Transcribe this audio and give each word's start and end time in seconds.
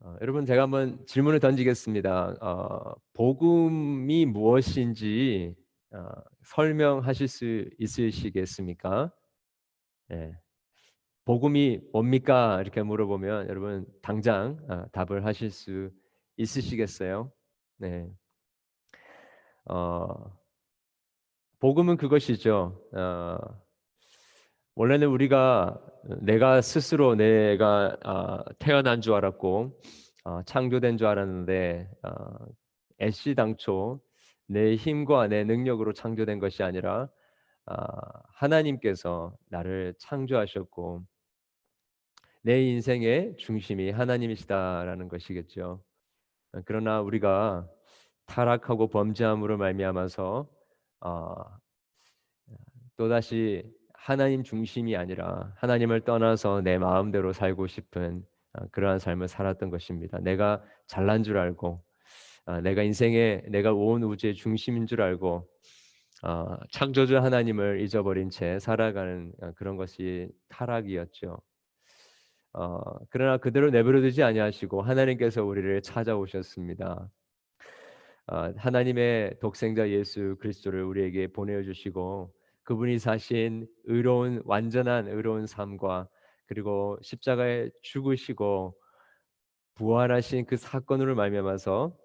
어, 0.00 0.14
여러분 0.20 0.46
제가 0.46 0.62
한번 0.62 1.04
질문을 1.06 1.40
던지겠습니다. 1.40 2.36
어, 2.40 2.94
복음이 3.14 4.26
무엇인지 4.26 5.56
어, 5.92 5.98
설명하실 6.44 7.26
수 7.26 7.64
있으시겠습니까? 7.78 9.12
네. 10.08 10.32
복음이 11.24 11.80
뭡니까? 11.92 12.60
이렇게 12.60 12.82
물어보면 12.82 13.48
여러분 13.48 13.86
당장 14.00 14.58
어, 14.70 14.86
답을 14.92 15.26
하실 15.26 15.50
수 15.50 15.90
있으시겠어요? 16.36 17.32
네. 17.78 18.08
어, 19.64 20.06
복음은 21.58 21.96
그것이죠. 21.96 22.80
어, 22.94 23.36
원래는 24.76 25.08
우리가 25.08 25.82
내가 26.20 26.62
스스로 26.62 27.14
내가 27.14 27.96
어, 28.04 28.44
태어난 28.58 29.00
줄 29.00 29.14
알았고 29.14 29.78
어, 30.24 30.42
창조된 30.44 30.96
줄 30.96 31.06
알았는데 31.06 31.90
어, 32.02 32.10
애시 33.00 33.34
당초 33.34 34.00
내 34.46 34.74
힘과 34.74 35.28
내 35.28 35.44
능력으로 35.44 35.92
창조된 35.92 36.38
것이 36.38 36.62
아니라 36.62 37.08
어, 37.66 37.74
하나님께서 38.34 39.36
나를 39.50 39.94
창조하셨고 39.98 41.04
내 42.42 42.62
인생의 42.62 43.36
중심이 43.36 43.90
하나님이시다라는 43.90 45.08
것이겠죠. 45.08 45.82
그러나 46.64 47.02
우리가 47.02 47.68
타락하고 48.24 48.88
범죄함으로 48.88 49.58
말미암아서 49.58 50.48
어, 51.00 51.34
또다시 52.96 53.77
하나님 54.08 54.42
중심이 54.42 54.96
아니라 54.96 55.52
하나님을 55.56 56.00
떠나서 56.00 56.62
내 56.62 56.78
마음대로 56.78 57.34
살고 57.34 57.66
싶은 57.66 58.24
어, 58.54 58.66
그러한 58.72 58.98
삶을 58.98 59.28
살았던 59.28 59.68
것입니다. 59.68 60.18
내가 60.22 60.64
잘난 60.86 61.22
줄 61.22 61.36
알고 61.36 61.84
어, 62.46 62.60
내가 62.62 62.84
인생의 62.84 63.42
내가 63.50 63.74
온 63.74 64.02
우주의 64.02 64.34
중심인 64.34 64.86
줄 64.86 65.02
알고 65.02 65.46
어, 66.22 66.56
창조주 66.70 67.18
하나님을 67.18 67.82
잊어버린 67.82 68.30
채 68.30 68.58
살아가는 68.58 69.30
그런 69.56 69.76
것이 69.76 70.30
타락이었죠. 70.48 71.42
그러나 73.10 73.36
그대로 73.36 73.68
내버려두지 73.68 74.22
아니하시고 74.22 74.80
하나님께서 74.80 75.44
우리를 75.44 75.82
찾아오셨습니다. 75.82 77.10
하나님의 78.56 79.38
독생자 79.38 79.90
예수 79.90 80.36
그리스도를 80.40 80.82
우리에게 80.82 81.26
보내어 81.28 81.62
주시고 81.62 82.32
그분이 82.68 82.98
사신 82.98 83.66
의로운 83.84 84.42
완전한 84.44 85.08
의로운 85.08 85.46
삶과 85.46 86.06
그리고 86.44 86.98
십자가에 87.00 87.70
죽으시고 87.80 88.78
부활하신 89.76 90.44
그 90.44 90.58
사건으로 90.58 91.14
말미암아서 91.14 91.96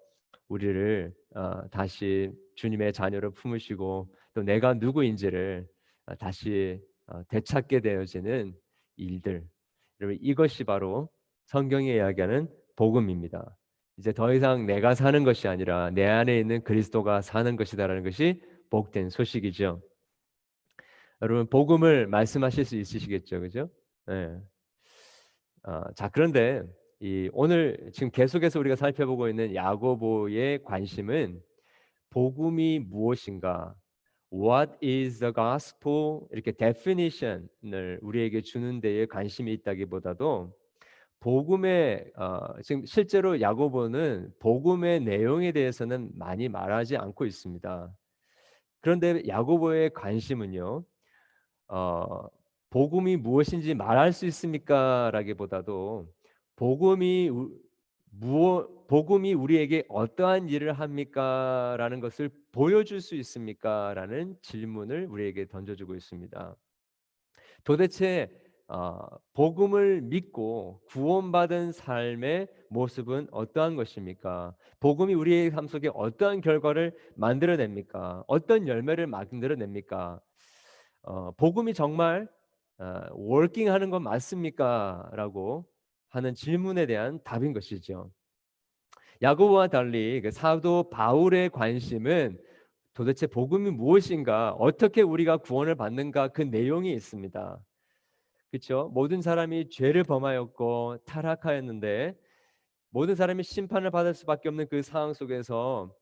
우리를 0.48 1.12
어, 1.34 1.68
다시 1.68 2.32
주님의 2.56 2.94
자녀로 2.94 3.32
품으시고 3.32 4.08
또 4.32 4.42
내가 4.42 4.72
누구인지를 4.72 5.68
어, 6.06 6.14
다시 6.14 6.80
어, 7.08 7.22
되찾게 7.28 7.80
되어지는 7.80 8.54
일들. 8.96 9.46
여러분 10.00 10.18
이것이 10.22 10.64
바로 10.64 11.10
성경이 11.44 11.94
이야기하는 11.94 12.48
복음입니다. 12.76 13.54
이제 13.98 14.14
더 14.14 14.32
이상 14.32 14.64
내가 14.64 14.94
사는 14.94 15.24
것이 15.24 15.46
아니라 15.46 15.90
내 15.90 16.06
안에 16.06 16.40
있는 16.40 16.64
그리스도가 16.64 17.20
사는 17.20 17.54
것이다라는 17.54 18.02
것이 18.02 18.40
복된 18.70 19.10
소식이죠. 19.10 19.82
여러분 21.24 21.46
복음을 21.46 22.06
말씀하실 22.06 22.66
수 22.66 22.76
있으시겠죠, 22.76 23.40
그죠? 23.40 23.70
네. 24.06 24.36
어, 25.62 25.82
자 25.94 26.10
그런데 26.10 26.62
이 27.00 27.30
오늘 27.32 27.90
지금 27.94 28.10
계속해서 28.10 28.60
우리가 28.60 28.76
살펴보고 28.76 29.30
있는 29.30 29.54
야고보의 29.54 30.64
관심은 30.64 31.40
복음이 32.10 32.80
무엇인가, 32.80 33.74
what 34.30 34.72
is 34.84 35.18
the 35.18 35.32
gospel 35.32 36.20
이렇게 36.30 36.52
definition을 36.52 38.00
우리에게 38.02 38.42
주는 38.42 38.82
데에 38.82 39.06
관심이 39.06 39.50
있다기보다도 39.54 40.54
복음의 41.20 42.04
어, 42.18 42.60
지금 42.60 42.84
실제로 42.84 43.40
야고보는 43.40 44.30
복음의 44.40 45.00
내용에 45.00 45.52
대해서는 45.52 46.10
많이 46.16 46.50
말하지 46.50 46.98
않고 46.98 47.24
있습니다. 47.24 47.90
그런데 48.82 49.22
야고보의 49.26 49.94
관심은요. 49.94 50.84
어, 51.68 52.28
복음이 52.70 53.16
무엇인지 53.16 53.74
말할 53.74 54.12
수 54.12 54.26
있습니까?라기보다도 54.26 56.06
복음이 56.56 57.30
무엇 58.10 58.86
복음이 58.86 59.32
우리에게 59.32 59.84
어떠한 59.88 60.48
일을 60.48 60.74
합니까?라는 60.74 62.00
것을 62.00 62.30
보여줄 62.52 63.00
수 63.00 63.14
있습니까?라는 63.16 64.36
질문을 64.42 65.06
우리에게 65.06 65.46
던져주고 65.46 65.94
있습니다. 65.94 66.56
도대체 67.64 68.30
어, 68.66 68.98
복음을 69.34 70.00
믿고 70.02 70.80
구원받은 70.88 71.72
삶의 71.72 72.48
모습은 72.70 73.28
어떠한 73.30 73.76
것입니까? 73.76 74.54
복음이 74.80 75.14
우리의 75.14 75.50
삶 75.50 75.68
속에 75.68 75.90
어떠한 75.92 76.40
결과를 76.40 76.96
만들어냅니까? 77.16 78.24
어떤 78.26 78.66
열매를 78.68 79.06
만들어냅니까? 79.06 80.20
어, 81.04 81.32
복음이 81.32 81.74
정말 81.74 82.28
어, 82.78 83.00
워킹하는 83.12 83.90
건 83.90 84.02
맞습니까?라고 84.02 85.66
하는 86.08 86.34
질문에 86.34 86.86
대한 86.86 87.20
답인 87.24 87.52
것이죠. 87.52 88.10
야고보와 89.22 89.68
달리 89.68 90.20
그 90.22 90.30
사도 90.30 90.90
바울의 90.90 91.50
관심은 91.50 92.38
도대체 92.94 93.26
복음이 93.26 93.70
무엇인가, 93.70 94.52
어떻게 94.52 95.02
우리가 95.02 95.38
구원을 95.38 95.74
받는가 95.74 96.28
그 96.28 96.42
내용이 96.42 96.92
있습니다. 96.92 97.58
그렇죠? 98.50 98.90
모든 98.94 99.20
사람이 99.20 99.68
죄를 99.70 100.04
범하였고 100.04 100.98
타락하였는데 101.04 102.16
모든 102.90 103.16
사람이 103.16 103.42
심판을 103.42 103.90
받을 103.90 104.14
수밖에 104.14 104.48
없는 104.48 104.68
그 104.68 104.82
상황 104.82 105.12
속에서 105.12 105.92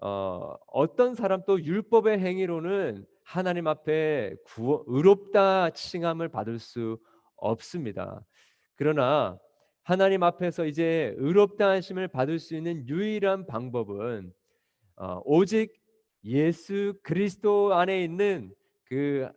어, 0.00 0.54
어떤 0.66 1.14
사람 1.14 1.42
또 1.46 1.62
율법의 1.62 2.18
행위로는 2.18 3.06
하나님 3.24 3.66
앞에 3.66 4.36
구원, 4.44 4.84
의롭다 4.86 5.70
칭함을 5.70 6.28
받을 6.28 6.58
수 6.58 6.98
없습니다. 7.36 8.24
그러나 8.76 9.38
하나님 9.82 10.22
앞에서 10.22 10.66
이제 10.66 11.14
의롭다 11.18 11.70
하심을 11.70 12.08
받을 12.08 12.38
수 12.38 12.54
있는 12.54 12.88
유일한 12.88 13.46
방법은 13.46 14.32
어, 14.96 15.20
오직 15.24 15.74
예수 16.24 16.94
그리스도 17.02 17.74
안에 17.74 18.02
있는 18.02 18.52
그 18.84 19.28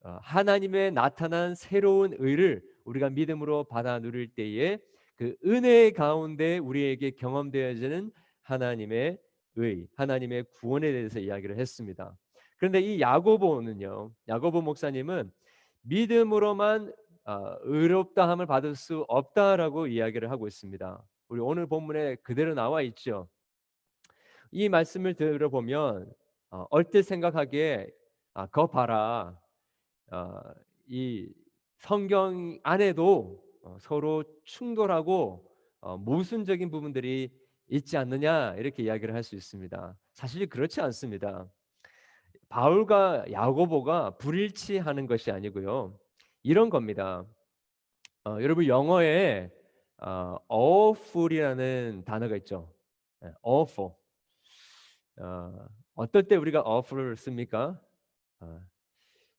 어, 0.00 0.18
하나님의 0.22 0.92
나타난 0.92 1.54
새로운 1.54 2.14
의를 2.18 2.62
우리가 2.84 3.10
믿음으로 3.10 3.64
받아 3.64 4.00
누릴 4.00 4.34
때에 4.34 4.78
그 5.16 5.36
은혜 5.44 5.90
가운데 5.90 6.58
우리에게 6.58 7.12
경험되어지는 7.12 8.10
하나님의 8.42 9.18
의, 9.56 9.86
하나님의 9.96 10.44
구원에 10.54 10.90
대해서 10.90 11.20
이야기를 11.20 11.58
했습니다. 11.58 12.16
그런데 12.62 12.78
이 12.80 13.00
야고보는요. 13.00 14.12
야고보 14.28 14.62
목사님은 14.62 15.32
믿음으로만 15.80 16.94
어, 17.24 17.56
의롭다함을 17.62 18.46
받을 18.46 18.76
수 18.76 19.04
없다라고 19.08 19.88
이야기를 19.88 20.30
하고 20.30 20.46
있습니다. 20.46 21.02
우리 21.26 21.40
오늘 21.40 21.66
본문에 21.66 22.14
그대로 22.22 22.54
나와 22.54 22.82
있죠. 22.82 23.28
이 24.52 24.68
말씀을 24.68 25.14
들어보면 25.14 26.08
어, 26.50 26.66
얼핏 26.70 27.02
생각하기에 27.02 27.88
아, 28.34 28.46
거 28.46 28.68
봐라. 28.68 29.36
어, 30.12 30.40
이 30.86 31.28
성경 31.78 32.60
안에도 32.62 33.42
어, 33.64 33.76
서로 33.80 34.22
충돌하고 34.44 35.50
어, 35.80 35.96
모순적인 35.96 36.70
부분들이 36.70 37.28
있지 37.66 37.96
않느냐 37.96 38.54
이렇게 38.54 38.84
이야기를 38.84 39.16
할 39.16 39.24
수 39.24 39.34
있습니다. 39.34 39.96
사실 40.12 40.48
그렇지 40.48 40.80
않습니다. 40.80 41.50
바울과 42.52 43.32
야고보가 43.32 44.18
불일치하는 44.18 45.06
것이 45.06 45.30
아니고요. 45.30 45.98
이런 46.42 46.68
겁니다. 46.68 47.24
어, 48.26 48.36
여러분 48.42 48.66
영어에 48.66 49.50
어, 50.02 50.36
awful이라는 50.52 52.02
단어가 52.04 52.36
있죠. 52.36 52.70
네, 53.22 53.30
awful. 53.42 53.92
어, 55.18 55.66
어떨 55.94 56.24
때 56.24 56.36
우리가 56.36 56.62
awful을 56.66 57.16
씁니까? 57.16 57.80
어, 58.40 58.60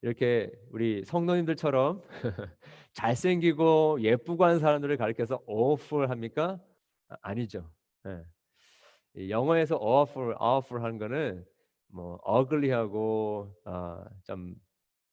이렇게 0.02 0.52
우리 0.72 1.06
성도님들처럼 1.06 2.02
잘생기고 2.94 4.02
예쁘고 4.02 4.44
한 4.44 4.58
사람들을 4.58 4.98
가리켜서 4.98 5.40
awful 5.48 6.10
합니까? 6.10 6.60
아, 7.10 7.18
아니죠. 7.22 7.70
네. 8.06 9.30
영어에서 9.30 9.76
awful, 9.76 10.36
awful 10.42 10.84
하는 10.84 10.98
거는 10.98 11.53
뭐 11.94 12.20
ugly하고 12.26 13.56
어, 13.66 14.04
좀 14.24 14.56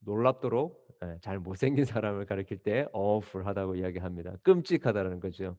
놀랍도록 0.01 0.89
예, 1.05 1.19
잘 1.21 1.39
못생긴 1.39 1.85
사람을 1.85 2.27
가리킬 2.27 2.59
때 2.59 2.87
awful하다고 2.95 3.77
이야기합니다. 3.77 4.37
끔찍하다는 4.43 5.21
거죠. 5.21 5.57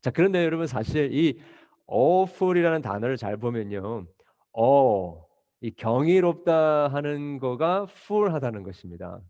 자, 0.00 0.10
그런데 0.10 0.44
여러분 0.44 0.66
사실 0.66 1.12
이 1.12 1.40
awful이라는 1.90 2.82
단어를 2.82 3.16
잘 3.16 3.36
보면요. 3.36 4.06
어, 4.52 5.26
이 5.60 5.70
경이롭다 5.70 6.88
하는 6.88 7.38
거가 7.38 7.86
ful하다는 7.86 8.62
것입니다. 8.62 9.20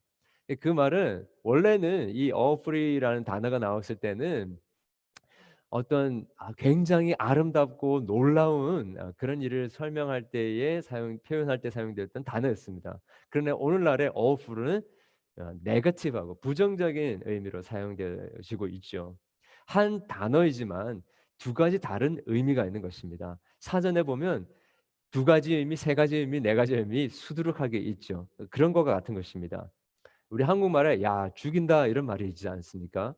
그 0.61 0.69
말은 0.69 1.27
원래는 1.43 2.11
이 2.11 2.31
awful이라는 2.31 3.25
단어가 3.25 3.59
나왔을 3.59 3.97
때는 3.97 4.59
어떤 5.77 6.27
아 6.39 6.53
굉장히 6.57 7.15
아름답고 7.19 8.07
놀라운 8.07 8.97
아 8.99 9.13
그런 9.19 9.43
일을 9.43 9.69
설명할 9.69 10.31
때에 10.31 10.81
사용 10.81 11.19
표현할 11.27 11.61
때 11.61 11.69
사용되었던 11.71 12.25
단어였습니다. 12.25 12.99
그런데 13.29 13.51
오늘날의 13.51 14.13
awful은 14.17 14.81
어 15.39 15.53
네거티브하고 15.63 16.41
부정적인 16.41 17.23
의미로 17.27 17.61
사용되시고 17.61 18.69
있죠. 18.69 19.19
한 19.67 20.07
단어이지만 20.07 21.03
두 21.39 21.53
가지 21.53 21.79
다른 21.79 22.23
의미가 22.25 22.65
있는 22.65 22.81
것입니다. 22.81 23.39
사전에 23.61 24.03
보면 24.03 24.47
두 25.11 25.27
가지 25.27 25.55
의미, 25.55 25.77
세 25.77 25.95
가지 25.95 26.17
의미, 26.17 26.41
네 26.41 26.55
가지 26.55 26.75
의미 26.75 27.11
수두룩하게 27.11 27.77
있죠. 27.79 28.29
그런 28.51 28.73
것과 28.73 28.95
같은 28.95 29.15
것입니다. 29.15 29.71
우리 30.31 30.43
한국말에 30.43 31.03
"야 31.03 31.31
죽인다." 31.35 31.87
이런 31.87 32.07
말이 32.07 32.27
있지 32.29 32.49
않습니까? 32.49 33.15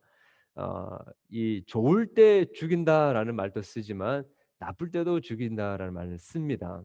어 0.59 0.99
이 1.31 1.63
좋을 1.67 2.15
때 2.15 2.47
죽인다라는 2.53 3.35
말도 3.37 3.63
쓰지만 3.63 4.25
나쁠 4.59 4.91
때도 4.91 5.21
죽인다라는 5.21 5.93
말을 5.93 6.19
씁니다. 6.19 6.83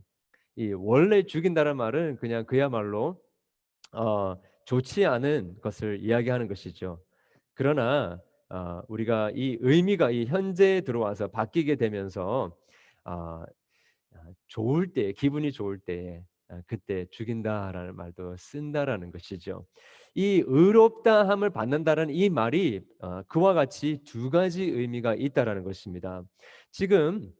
이 0.55 0.73
원래 0.73 1.23
죽인다는 1.23 1.77
말은 1.77 2.17
그냥 2.17 2.45
그야말로 2.45 3.19
어 3.93 4.35
좋지 4.65 5.05
않은 5.05 5.61
것을 5.61 5.99
이야기하는 6.01 6.47
것이죠. 6.47 7.01
그러나 7.53 8.21
어 8.49 8.81
우리가 8.87 9.31
이 9.33 9.57
의미가 9.61 10.11
이 10.11 10.25
현재에 10.25 10.81
들어와서 10.81 11.29
바뀌게 11.29 11.77
되면서 11.77 12.55
아아 13.05 13.45
좋을 14.47 14.93
때 14.93 15.13
기분이 15.13 15.51
좋을 15.51 15.79
아 15.79 16.23
그때 16.67 17.05
죽인다라는 17.11 17.95
말도 17.95 18.35
쓴다라는 18.37 19.11
것이죠. 19.11 19.65
이 20.15 20.43
의롭다함을 20.45 21.49
받는다는 21.49 22.09
이 22.11 22.29
말이 22.29 22.81
어 22.99 23.23
그와 23.23 23.53
같이 23.53 23.99
두 24.05 24.29
가지 24.29 24.63
의미가 24.63 25.15
있다라는 25.15 25.63
것입니다. 25.63 26.23
지금 26.71 27.31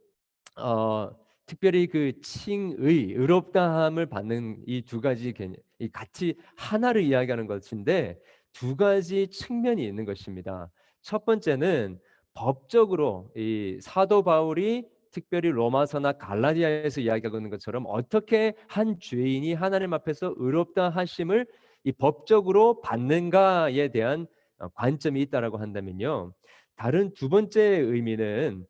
어 0.57 1.11
특별히 1.45 1.87
그 1.87 2.13
칭의, 2.21 2.77
의롭다함을 3.13 4.05
받는 4.07 4.63
이 4.67 4.81
두 4.81 5.01
가지 5.01 5.33
개념 5.33 5.55
이 5.79 5.89
같이 5.89 6.35
하나를 6.55 7.03
이야기하는 7.03 7.47
것인데 7.47 8.17
두 8.53 8.75
가지 8.75 9.27
측면이 9.27 9.85
있는 9.85 10.05
것입니다. 10.05 10.71
첫 11.01 11.25
번째는 11.25 11.99
법적으로 12.33 13.31
이 13.35 13.79
사도 13.81 14.23
바울이 14.23 14.87
특별히 15.13 15.49
로마서나 15.49 16.13
갈라디아에서 16.13 17.01
이야기하고 17.01 17.37
있는 17.37 17.49
것처럼 17.49 17.85
어떻게 17.87 18.53
한 18.67 18.99
죄인이 18.99 19.53
하나님 19.53 19.93
앞에서 19.93 20.33
의롭다 20.37 20.89
하심을 20.89 21.45
이 21.85 21.91
법적으로 21.93 22.81
받는가에 22.81 23.89
대한 23.89 24.27
어 24.59 24.67
관점이 24.69 25.21
있다라고 25.21 25.57
한다면요. 25.57 26.33
다른 26.75 27.13
두 27.13 27.29
번째 27.29 27.61
의미는 27.61 28.65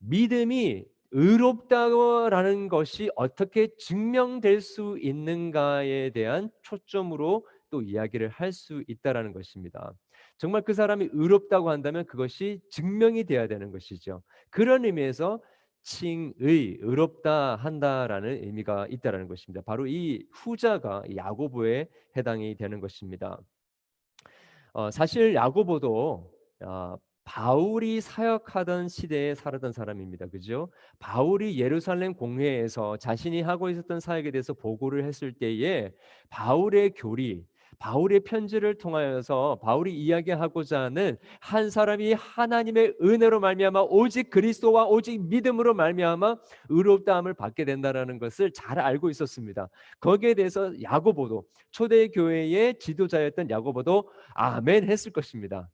믿음이 0.00 0.84
의롭다라는 1.12 2.68
것이 2.68 3.08
어떻게 3.14 3.68
증명될 3.78 4.60
수 4.60 4.98
있는가에 5.00 6.10
대한 6.10 6.50
초점으로 6.62 7.46
또 7.70 7.82
이야기를 7.82 8.28
할 8.28 8.52
수 8.52 8.82
있다라는 8.88 9.32
것입니다. 9.32 9.92
정말 10.38 10.62
그 10.62 10.74
사람이 10.74 11.10
의롭다고 11.12 11.70
한다면 11.70 12.04
그것이 12.06 12.60
증명이 12.70 13.24
돼야 13.24 13.46
되는 13.46 13.70
것이죠. 13.70 14.22
그런 14.50 14.84
의미에서 14.84 15.40
칭의, 15.84 16.78
의롭다 16.80 17.56
한다라는 17.56 18.42
의미가 18.42 18.86
있다라는 18.88 19.28
것입니다. 19.28 19.62
바로 19.64 19.86
이 19.86 20.26
후자가 20.32 21.02
야고보에 21.14 21.88
해당이 22.16 22.56
되는 22.56 22.80
것입니다. 22.80 23.38
어 24.72 24.90
사실 24.90 25.34
야고보도 25.34 26.32
아 26.60 26.96
바울이 27.24 28.00
사역하던 28.00 28.88
시대에 28.88 29.34
살았던 29.34 29.72
사람입니다. 29.72 30.26
그죠? 30.28 30.70
바울이 30.98 31.58
예루살렘 31.58 32.14
공회에서 32.14 32.96
자신이 32.96 33.42
하고 33.42 33.70
있었던 33.70 34.00
사역에 34.00 34.30
대해서 34.30 34.52
보고를 34.52 35.04
했을 35.04 35.32
때에 35.32 35.92
바울의 36.28 36.94
교리, 36.96 37.46
바울의 37.78 38.20
편지를 38.20 38.76
통하여서 38.76 39.60
바울이 39.62 39.94
이야기하고자 39.94 40.80
하는 40.80 41.16
한 41.40 41.70
사람이 41.70 42.12
하나님의 42.12 42.96
은혜로 43.02 43.40
말미암아 43.40 43.82
오직 43.82 44.30
그리스도와 44.30 44.86
오직 44.86 45.20
믿음으로 45.20 45.74
말미암아 45.74 46.36
의롭다함을 46.68 47.34
받게 47.34 47.64
된다라는 47.64 48.18
것을 48.18 48.52
잘 48.52 48.78
알고 48.78 49.10
있었습니다. 49.10 49.68
거기에 50.00 50.34
대해서 50.34 50.72
야고보도 50.82 51.44
초대 51.70 52.08
교회의 52.08 52.78
지도자였던 52.78 53.50
야고보도 53.50 54.10
아멘 54.34 54.88
했을 54.88 55.12
것입니다. 55.12 55.68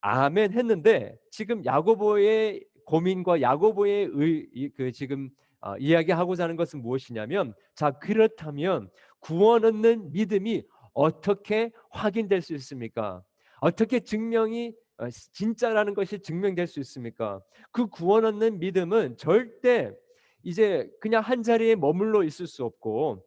아멘 0.00 0.52
했는데 0.52 1.16
지금 1.30 1.64
야고보의 1.64 2.64
고민과 2.84 3.40
야고보의 3.40 4.10
의, 4.12 4.70
그 4.76 4.92
지금 4.92 5.30
어, 5.60 5.74
이야기하고자 5.78 6.42
하는 6.44 6.56
것은 6.56 6.82
무엇이냐면 6.82 7.54
자 7.74 7.90
그렇다면 7.90 8.90
구원 9.20 9.64
얻는 9.64 10.12
믿음이 10.12 10.62
어떻게 10.94 11.70
확인될 11.90 12.40
수 12.40 12.54
있습니까? 12.54 13.22
어떻게 13.60 14.00
증명이 14.00 14.72
어, 14.98 15.10
진짜라는 15.10 15.94
것이 15.94 16.20
증명될 16.20 16.66
수 16.66 16.80
있습니까? 16.80 17.42
그 17.72 17.86
구원 17.88 18.24
얻는 18.24 18.60
믿음은 18.60 19.16
절대 19.16 19.92
이제 20.42 20.88
그냥 21.00 21.22
한 21.22 21.42
자리에 21.42 21.74
머물러 21.74 22.22
있을 22.22 22.46
수 22.46 22.64
없고 22.64 23.24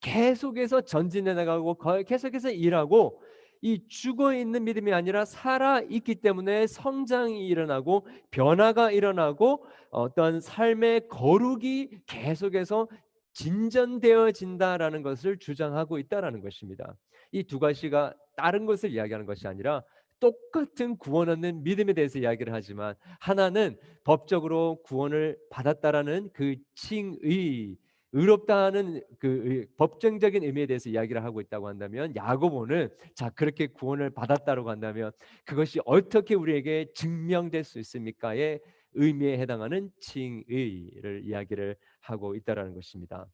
계속해서 0.00 0.82
전진해 0.82 1.34
나가고 1.34 1.78
계속해서 2.04 2.50
일하고 2.50 3.22
이 3.62 3.86
죽어 3.88 4.34
있는 4.34 4.64
믿음이 4.64 4.92
아니라 4.92 5.24
살아 5.24 5.80
있기 5.80 6.16
때문에 6.16 6.66
성장이 6.66 7.46
일어나고 7.46 8.06
변화가 8.30 8.90
일어나고 8.90 9.64
어떤 9.90 10.40
삶의 10.40 11.08
거룩이 11.08 11.90
계속해서 12.06 12.88
진전되어진다라는 13.36 15.02
것을 15.02 15.38
주장하고 15.38 15.98
있다라는 15.98 16.40
것입니다. 16.40 16.96
이 17.32 17.42
두 17.44 17.58
가지가 17.58 18.14
다른 18.36 18.64
것을 18.66 18.90
이야기하는 18.90 19.26
것이 19.26 19.46
아니라 19.46 19.82
똑같은 20.20 20.96
구원 20.96 21.28
얻는 21.28 21.62
믿음에 21.62 21.92
대해서 21.92 22.18
이야기를 22.18 22.52
하지만 22.52 22.94
하나는 23.20 23.76
법적으로 24.04 24.80
구원을 24.84 25.36
받았다라는 25.50 26.30
그 26.32 26.56
칭의 26.74 27.76
의롭다는 28.12 29.02
그 29.18 29.66
법정적인 29.76 30.42
의미에 30.42 30.64
대해서 30.66 30.88
이야기를 30.88 31.22
하고 31.22 31.42
있다고 31.42 31.68
한다면 31.68 32.16
야고보는 32.16 32.88
자 33.14 33.28
그렇게 33.30 33.66
구원을 33.66 34.08
받았다고 34.10 34.70
한다면 34.70 35.12
그것이 35.44 35.80
어떻게 35.84 36.34
우리에게 36.34 36.86
증명될 36.94 37.64
수 37.64 37.78
있습니까의 37.80 38.60
의미에 38.96 39.38
해당하는 39.38 39.90
칭의를 40.00 41.22
이야기를 41.24 41.76
하고 42.00 42.34
있다라는 42.34 42.74
것입니다. 42.74 43.26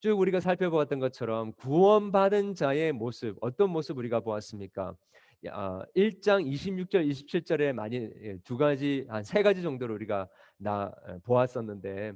쭉 0.00 0.18
우리가 0.18 0.40
살펴보았던 0.40 0.98
것처럼 0.98 1.52
구원받은 1.54 2.54
자의 2.54 2.92
모습 2.92 3.36
어떤 3.40 3.70
모습 3.70 3.98
우리가 3.98 4.20
보았습니까? 4.20 4.94
아, 5.50 5.82
1장 5.96 6.44
26절 6.46 7.08
27절에 7.10 7.72
많이 7.72 7.96
예, 7.96 8.38
두 8.44 8.56
가지 8.56 9.06
한 9.08 9.22
세 9.24 9.42
가지 9.42 9.62
정도로 9.62 9.94
우리가 9.94 10.28
나 10.58 10.92
보았었는데 11.24 12.12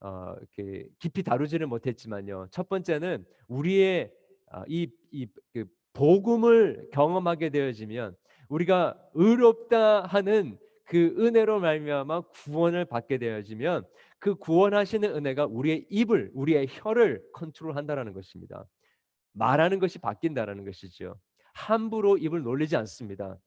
어, 0.00 0.34
이렇게 0.56 0.88
깊이 0.98 1.22
다루지는 1.22 1.68
못했지만요. 1.68 2.48
첫 2.50 2.68
번째는 2.68 3.24
우리의 3.48 4.10
아, 4.50 4.64
이이그 4.68 5.66
복음을 5.92 6.88
경험하게 6.92 7.50
되어지면 7.50 8.16
우리가 8.48 8.98
의롭다 9.14 10.02
하는 10.06 10.58
그 10.90 11.14
은혜로 11.16 11.60
말미암아 11.60 12.22
구원을 12.22 12.84
받게 12.84 13.18
되어지면 13.18 13.86
그 14.18 14.34
구원하시는 14.34 15.08
은혜가 15.14 15.46
우리의 15.46 15.86
입을 15.88 16.32
우리의 16.34 16.66
혀를 16.68 17.22
컨트롤한다라는 17.32 18.12
것입니다. 18.12 18.66
말하는 19.30 19.78
것이 19.78 20.00
바뀐다라는 20.00 20.64
것이죠. 20.64 21.14
함부로 21.54 22.18
입을 22.18 22.42
놀리지 22.42 22.74
않습니다. 22.74 23.38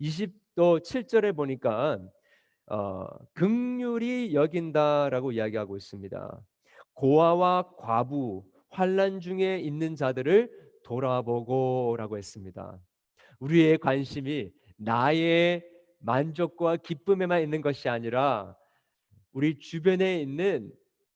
20도 0.00 0.82
7절에 0.82 1.36
보니까 1.36 2.00
어, 2.66 3.06
극률이 3.34 4.34
여긴다라고 4.34 5.30
이야기하고 5.30 5.76
있습니다. 5.76 6.40
고아와 6.94 7.76
과부, 7.78 8.44
환란 8.68 9.20
중에 9.20 9.60
있는 9.60 9.94
자들을 9.94 10.50
돌아보고라고 10.82 12.18
했습니다. 12.18 12.80
우리의 13.38 13.78
관심이 13.78 14.50
나의 14.76 15.71
만족과 16.02 16.76
기쁨에만 16.76 17.42
있는 17.42 17.60
것이 17.60 17.88
아니라 17.88 18.56
우리 19.32 19.58
주변에 19.58 20.20
있는 20.20 20.72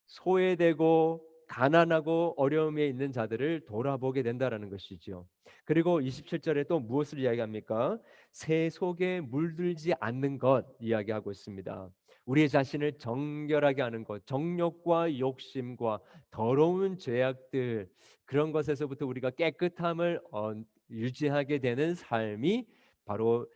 소외되고 0.06 1.22
가난하고 1.48 2.34
어려움에 2.36 2.86
있는 2.86 3.12
자들을 3.12 3.64
돌아보게 3.66 4.22
된다라는 4.22 4.68
것이지요. 4.70 5.26
그리고 5.64 6.00
27절에 6.00 6.66
또 6.68 6.80
무엇을 6.80 7.18
이야기합니까? 7.18 7.98
새 8.32 8.70
속에 8.70 9.20
물들지 9.20 9.94
않는 10.00 10.38
것 10.38 10.64
이야기하고 10.80 11.30
있습니다. 11.30 11.90
우리 12.24 12.48
자신을 12.48 12.98
정결하게 12.98 13.82
하는 13.82 14.02
것, 14.04 14.26
정욕과 14.26 15.18
욕심과 15.18 16.00
더러운 16.32 16.98
죄악들 16.98 17.88
그런 18.24 18.50
것에서부터 18.50 19.06
우리가 19.06 19.30
깨끗함을 19.30 20.20
어, 20.32 20.52
유지하게 20.90 21.58
되는 21.60 21.94
삶이 21.94 22.66
바로 23.04 23.46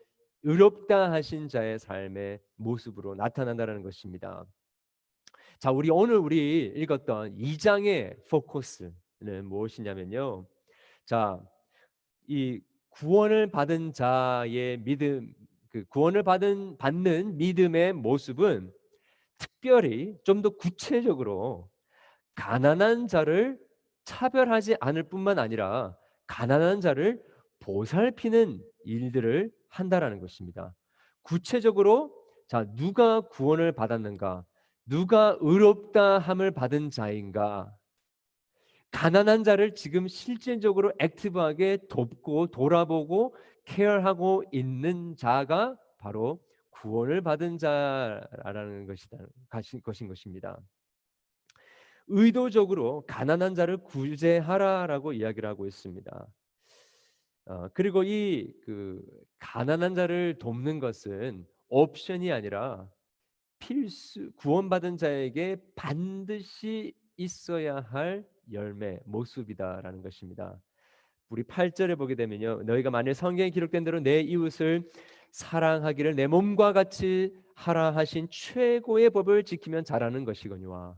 의롭다 0.43 1.13
하신 1.13 1.49
자의 1.49 1.79
삶의 1.79 2.41
모습으로 2.57 3.15
나타난다는 3.15 3.83
것입니다. 3.83 4.47
자, 5.59 5.71
우리 5.71 5.91
오늘 5.91 6.17
우리 6.17 6.73
읽었던 6.77 7.37
2장의 7.37 8.27
포커스는 8.29 9.45
무엇이냐면요. 9.45 10.47
자, 11.05 11.39
이 12.27 12.61
구원을 12.91 13.51
받은 13.51 13.93
자의 13.93 14.79
믿음, 14.79 15.35
그 15.69 15.85
구원을 15.87 16.23
받은 16.23 16.79
받는 16.79 17.37
믿음의 17.37 17.93
모습은 17.95 18.73
특별히 19.39 20.17
좀 20.25 20.43
더 20.43 20.51
구체적으로 20.51 21.71
가난한 22.35 23.07
자를 23.09 23.59
차별하지 24.05 24.77
않을 24.81 25.05
뿐만 25.05 25.39
아니라 25.39 25.97
가난한 26.27 26.81
자를 26.81 27.23
보살피는 27.61 28.63
일들을 28.85 29.51
한다라는 29.71 30.21
것입니다. 30.21 30.75
구체적으로 31.23 32.15
자 32.47 32.67
누가 32.75 33.21
구원을 33.23 33.73
받았는가? 33.73 34.45
누가 34.87 35.37
의롭다 35.41 36.19
함을 36.19 36.50
받은 36.50 36.91
자인가? 36.91 37.73
가난한 38.91 39.45
자를 39.45 39.75
지금 39.75 40.09
실질적으로 40.09 40.93
액티브하게 40.99 41.79
돕고 41.89 42.49
돌아보고 42.49 43.37
케어하고 43.65 44.43
있는 44.53 45.15
자가 45.17 45.77
바로 45.99 46.43
구원을 46.71 47.21
받은 47.21 47.59
자라는 47.59 48.87
것이다 48.87 49.17
것인 49.85 50.09
것입니다. 50.09 50.59
의도적으로 52.09 53.05
가난한 53.07 53.55
자를 53.55 53.77
구제하라라고 53.77 55.12
이야기를 55.12 55.49
하고 55.49 55.67
있습니다. 55.67 56.27
어, 57.50 57.69
그리고 57.75 58.04
이 58.04 58.52
그 58.64 59.02
가난한 59.40 59.97
자를 59.97 60.38
돕는 60.38 60.78
것은 60.78 61.45
옵션이 61.69 62.30
아니라 62.30 62.88
필수 63.59 64.30
구원받은 64.37 64.97
자에게 64.97 65.57
반드시 65.75 66.95
있어야 67.16 67.80
할 67.80 68.25
열매 68.52 69.00
모습이다라는 69.04 70.00
것입니다. 70.02 70.61
우리 71.28 71.42
8절에 71.42 71.99
보게 71.99 72.14
되면요. 72.14 72.62
너희가 72.62 72.90
만일 72.90 73.14
성경에 73.14 73.50
기록된 73.50 73.83
대로 73.83 73.99
내 73.99 74.21
이웃을 74.21 74.88
사랑하기를 75.33 76.14
내 76.14 76.28
몸과 76.28 76.73
같이 76.73 77.35
하라 77.57 77.90
하신 77.97 78.28
최고의 78.30 79.11
법을 79.11 79.45
지키면 79.45 79.85
잘하는 79.85 80.25
것이거니와 80.25 80.97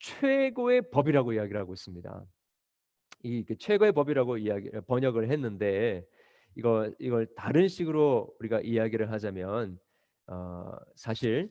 최고의 0.00 0.90
법이라고 0.90 1.32
이야기를 1.32 1.58
하고 1.58 1.72
있습니다. 1.72 2.26
이 3.22 3.44
최고의 3.58 3.92
법이라고 3.92 4.38
이야기 4.38 4.70
번역을 4.86 5.30
했는데 5.30 6.04
이거 6.56 6.90
이걸 6.98 7.26
다른 7.34 7.68
식으로 7.68 8.34
우리가 8.40 8.60
이야기를 8.60 9.10
하자면 9.12 9.78
어, 10.26 10.72
사실 10.96 11.50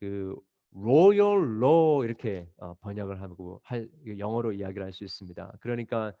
그 0.00 0.34
로열 0.72 1.62
로 1.62 2.04
이렇게 2.04 2.48
어, 2.58 2.74
번역을 2.80 3.20
하고 3.22 3.60
할, 3.62 3.88
영어로 4.18 4.52
이야기를 4.52 4.84
할 4.84 4.92
수 4.92 5.04
있습니다. 5.04 5.56
그러니까 5.60 6.12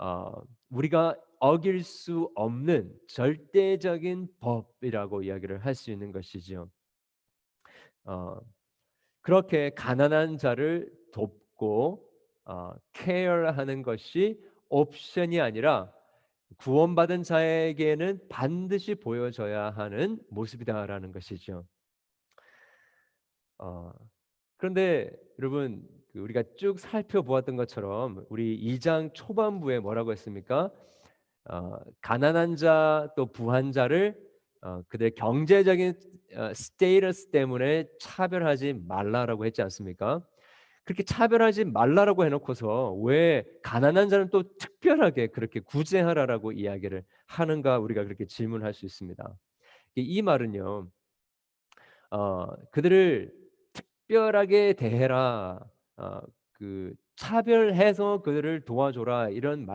어, 0.00 0.32
우리가 0.70 1.16
어길 1.38 1.82
수 1.84 2.30
없는 2.34 2.92
절대적인 3.08 4.28
법이라고 4.40 5.22
이야기를 5.22 5.64
할 5.64 5.74
수 5.74 5.90
있는 5.90 6.12
것이죠. 6.12 6.68
어, 8.04 8.36
그렇게 9.20 9.70
가난한 9.70 10.36
자를 10.38 10.92
돕고 11.12 12.11
어, 12.44 12.72
케어하는 12.92 13.82
것이 13.82 14.40
옵션이 14.68 15.40
아니라 15.40 15.92
구원받은 16.58 17.22
자에게는 17.22 18.20
반드시 18.28 18.94
보여져야 18.94 19.70
하는 19.70 20.18
모습이다라는 20.30 21.12
것이죠. 21.12 21.66
어, 23.58 23.92
그런데 24.56 25.10
여러분 25.38 25.86
그 26.12 26.18
우리가 26.20 26.42
쭉 26.56 26.78
살펴보았던 26.78 27.56
것처럼 27.56 28.26
우리 28.28 28.58
2장 28.60 29.14
초반부에 29.14 29.80
뭐라고 29.80 30.12
했습니까? 30.12 30.70
어, 31.48 31.76
가난한 32.00 32.56
자 32.56 33.08
또 33.16 33.26
부한 33.26 33.72
자를 33.72 34.16
어, 34.60 34.82
그들 34.88 35.10
경제적인 35.14 35.94
어, 36.36 36.54
스테이터스 36.54 37.30
때문에 37.30 37.88
차별하지 37.98 38.74
말라라고 38.86 39.44
했지 39.46 39.62
않습니까? 39.62 40.24
그렇게 40.84 41.02
차별하지 41.04 41.64
말라라고 41.66 42.24
해놓고서 42.24 42.94
왜 43.02 43.44
가난한 43.62 44.08
자는 44.08 44.30
또 44.30 44.42
특별하게 44.58 45.28
그렇게 45.28 45.60
구제하라라고 45.60 46.52
이야기를 46.52 47.04
하는가 47.26 47.78
우리가 47.78 48.04
그렇게 48.04 48.26
질문할 48.26 48.74
수 48.74 48.84
있습니다. 48.84 49.36
이 49.94 50.22
말은요, 50.22 50.88
어, 52.10 52.46
그들을 52.70 53.32
특별하게 53.72 54.72
대해라, 54.74 55.60
어, 55.96 56.20
그 56.52 56.94
차별해서 57.16 58.22
그들을 58.22 58.64
도와줘라 58.64 59.30
이런 59.30 59.66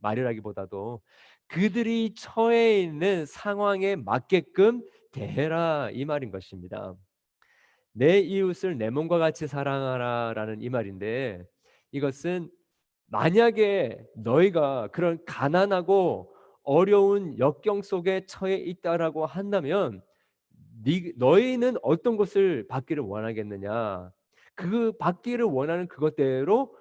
말이라기보다도 0.00 1.02
그들이 1.48 2.14
처해 2.14 2.80
있는 2.80 3.26
상황에 3.26 3.96
맞게끔 3.96 4.82
대해라 5.12 5.90
이 5.92 6.04
말인 6.04 6.30
것입니다. 6.30 6.94
내 7.92 8.20
이웃을 8.20 8.78
내 8.78 8.90
몸과 8.90 9.18
같이 9.18 9.46
사랑하라라는 9.46 10.62
이 10.62 10.68
말인데 10.68 11.44
이것은 11.90 12.50
만약에 13.06 14.02
너희가 14.16 14.88
그런 14.88 15.18
가난하고 15.26 16.34
어려운 16.62 17.38
역경 17.38 17.82
속에 17.82 18.24
처해 18.26 18.56
있다라고 18.56 19.26
한다면 19.26 20.02
너희는 21.16 21.76
어떤 21.82 22.16
것을 22.16 22.66
받기를 22.68 23.02
원하겠느냐? 23.02 24.10
그 24.54 24.92
받기를 24.98 25.44
원하는 25.44 25.86
그것대로 25.88 26.76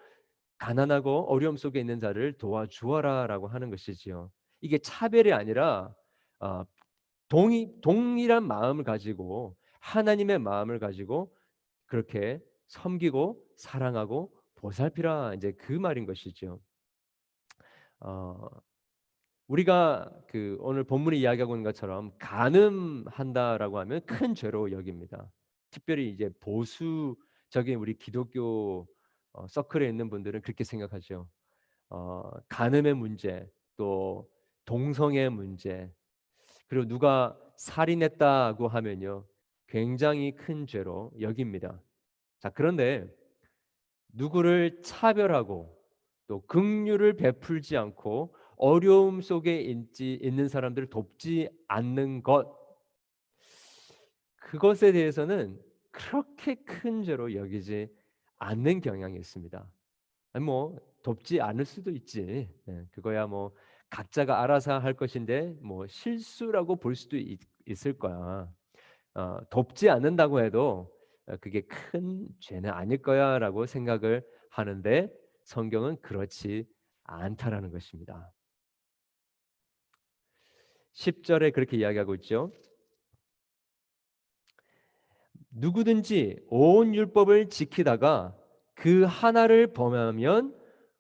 가난하고 0.58 1.26
어려움 1.30 1.58
속에 1.58 1.80
있는 1.80 2.00
자를 2.00 2.34
도와주어라라고 2.38 3.48
하는 3.48 3.70
것이지요. 3.70 4.32
이게 4.62 4.78
차별이 4.78 5.34
아니라 5.34 5.94
어, 6.40 6.64
동이, 7.28 7.70
동일한 7.82 8.48
마음을 8.48 8.84
가지고 8.84 9.56
하나님의 9.82 10.40
마음을 10.40 10.80
가지고 10.80 11.36
그렇게 11.86 12.40
섬기고 12.68 13.44
사랑하고 13.58 14.34
보살피라 14.56 15.34
이제 15.36 15.52
그 15.52 15.74
말인 15.74 16.06
것이죠. 16.06 16.62
어, 18.00 18.48
우리가 19.48 20.10
그 20.28 20.58
오늘 20.62 20.84
본문이 20.84 21.20
이야기하고 21.20 21.56
있는 21.56 21.64
것처럼 21.64 22.12
간음한다라고 22.20 23.80
하면 23.80 24.02
큰 24.06 24.34
죄로 24.34 24.72
여깁니다. 24.72 25.30
특별히 25.72 26.10
이제 26.10 26.30
보수적인 26.40 27.78
우리 27.78 27.98
기독교 27.98 28.88
어, 29.34 29.48
서클에 29.48 29.88
있는 29.88 30.10
분들은 30.10 30.42
그렇게 30.42 30.64
생각하죠. 30.64 31.28
어, 31.90 32.32
간음의 32.48 32.94
문제, 32.94 33.50
또 33.76 34.30
동성애 34.66 35.28
문제, 35.30 35.92
그리고 36.68 36.88
누가 36.88 37.38
살인했다고 37.58 38.68
하면요, 38.68 39.26
굉장히 39.72 40.36
큰 40.36 40.68
죄로 40.68 41.14
여깁니다. 41.22 41.82
자, 42.42 42.50
그런데 42.50 43.08
누구를 44.14 44.82
차별하고 44.84 45.82
또 46.28 46.46
긍휼을 46.48 47.16
베풀지 47.16 47.78
않고 47.78 48.36
어려움 48.58 49.22
속에 49.22 49.62
있지, 49.62 50.20
있는 50.22 50.50
사람들을 50.50 50.90
돕지 50.90 51.50
않는 51.70 52.22
것 52.22 52.54
그것에 54.36 54.92
대해서는 54.92 55.58
그렇게 55.92 56.56
큰 56.56 57.04
죄로 57.04 57.34
여기지 57.34 57.90
않는 58.40 58.82
경향이 58.82 59.18
있습니다. 59.18 59.72
아니 60.34 60.46
뭐 60.46 60.78
돕지 61.02 61.40
않을 61.40 61.64
수도 61.64 61.92
있지. 61.92 62.50
네, 62.66 62.86
그거야 62.92 63.26
뭐 63.26 63.56
각자가 63.90 64.42
알아서 64.42 64.80
할 64.80 64.96
것인데 64.96 65.56
뭐 65.62 65.88
실수라고 65.88 66.76
볼 66.76 66.94
수도 66.94 67.16
있, 67.16 67.40
을 67.86 67.98
거야. 67.98 68.54
어, 69.14 69.40
돕지 69.50 69.90
않는다고 69.90 70.42
해도 70.42 70.92
어, 71.28 71.38
그게 71.38 71.62
큰 71.62 72.28
죄는 72.40 72.70
아닐 72.70 73.02
거야라고 73.02 73.66
생각을 73.66 74.26
하는데 74.50 75.12
성경은 75.44 76.02
그렇지 76.02 76.66
않다라는 77.04 77.72
것입니다. 77.72 78.32
10절에 80.94 81.54
그렇게 81.54 81.78
이야기하고 81.78 82.16
있죠. 82.16 82.52
누구든지 85.52 86.40
온 86.48 86.96
율법을 86.96 87.50
지키다가 87.50 88.36
그 88.74 89.04
하나를 89.04 89.74
범하면 89.74 90.56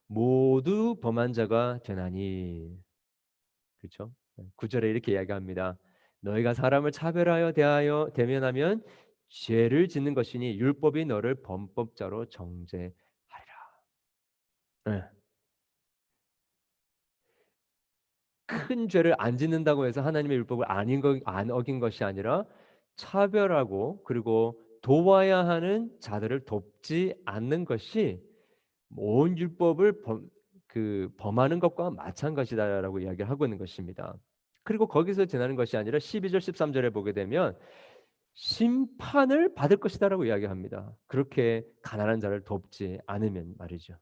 모두 0.07 0.99
범한 1.01 1.33
자가 1.33 1.79
되나니. 1.83 2.77
그렇죠? 3.79 4.13
구절에 4.55 4.89
이렇게 4.89 5.13
이야기합니다. 5.13 5.77
너희가 6.21 6.53
사람을 6.53 6.91
차별하여 6.91 7.51
대하여 7.51 8.09
대면하면 8.13 8.83
죄를 9.29 9.87
짓는 9.87 10.13
것이니 10.13 10.57
율법이 10.59 11.05
너를 11.05 11.41
범법자로 11.41 12.29
정죄하리라. 12.29 12.93
네. 14.85 15.03
큰 18.47 18.89
죄를 18.89 19.15
안 19.17 19.37
짓는다고 19.37 19.85
해서 19.85 20.01
하나님의 20.01 20.37
율법을 20.37 20.69
아닌 20.69 20.99
거, 21.01 21.17
안 21.25 21.49
어긴 21.51 21.79
것이 21.79 22.03
아니라 22.03 22.45
차별하고 22.95 24.03
그리고 24.03 24.59
도와야 24.81 25.45
하는 25.47 25.89
자들을 25.99 26.45
돕지 26.45 27.15
않는 27.25 27.65
것이 27.65 28.21
온 28.97 29.37
율법을 29.37 30.01
범, 30.01 30.29
그 30.67 31.09
범하는 31.17 31.59
것과 31.59 31.91
마찬가지다라고 31.91 32.99
이야기를 32.99 33.29
하고 33.29 33.45
있는 33.45 33.57
것입니다. 33.57 34.17
그리고 34.63 34.87
거기서 34.87 35.25
지나는 35.25 35.55
것이 35.55 35.77
아니라 35.77 35.97
12절 35.97 36.37
13절에 36.37 36.93
보게 36.93 37.13
되면 37.13 37.57
심판을 38.33 39.53
받을 39.53 39.77
것이다라고 39.77 40.25
이야기합니다. 40.25 40.95
그렇게 41.07 41.65
가난한 41.83 42.19
자를 42.19 42.43
돕지 42.43 42.99
않으면 43.05 43.55
말이죠. 43.57 43.97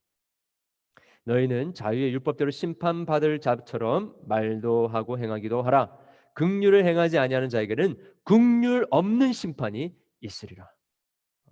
너희는 1.23 1.73
자유의 1.73 2.11
율법대로 2.13 2.51
심판받을 2.51 3.39
자처럼 3.39 4.15
말도 4.27 4.87
하고 4.87 5.19
행하기도 5.19 5.61
하라. 5.61 5.95
극률을 6.33 6.85
행하지 6.85 7.17
아니하는 7.17 7.49
자에게는 7.49 7.95
극률 8.23 8.87
없는 8.89 9.33
심판이 9.33 9.95
있으리라. 10.21 10.69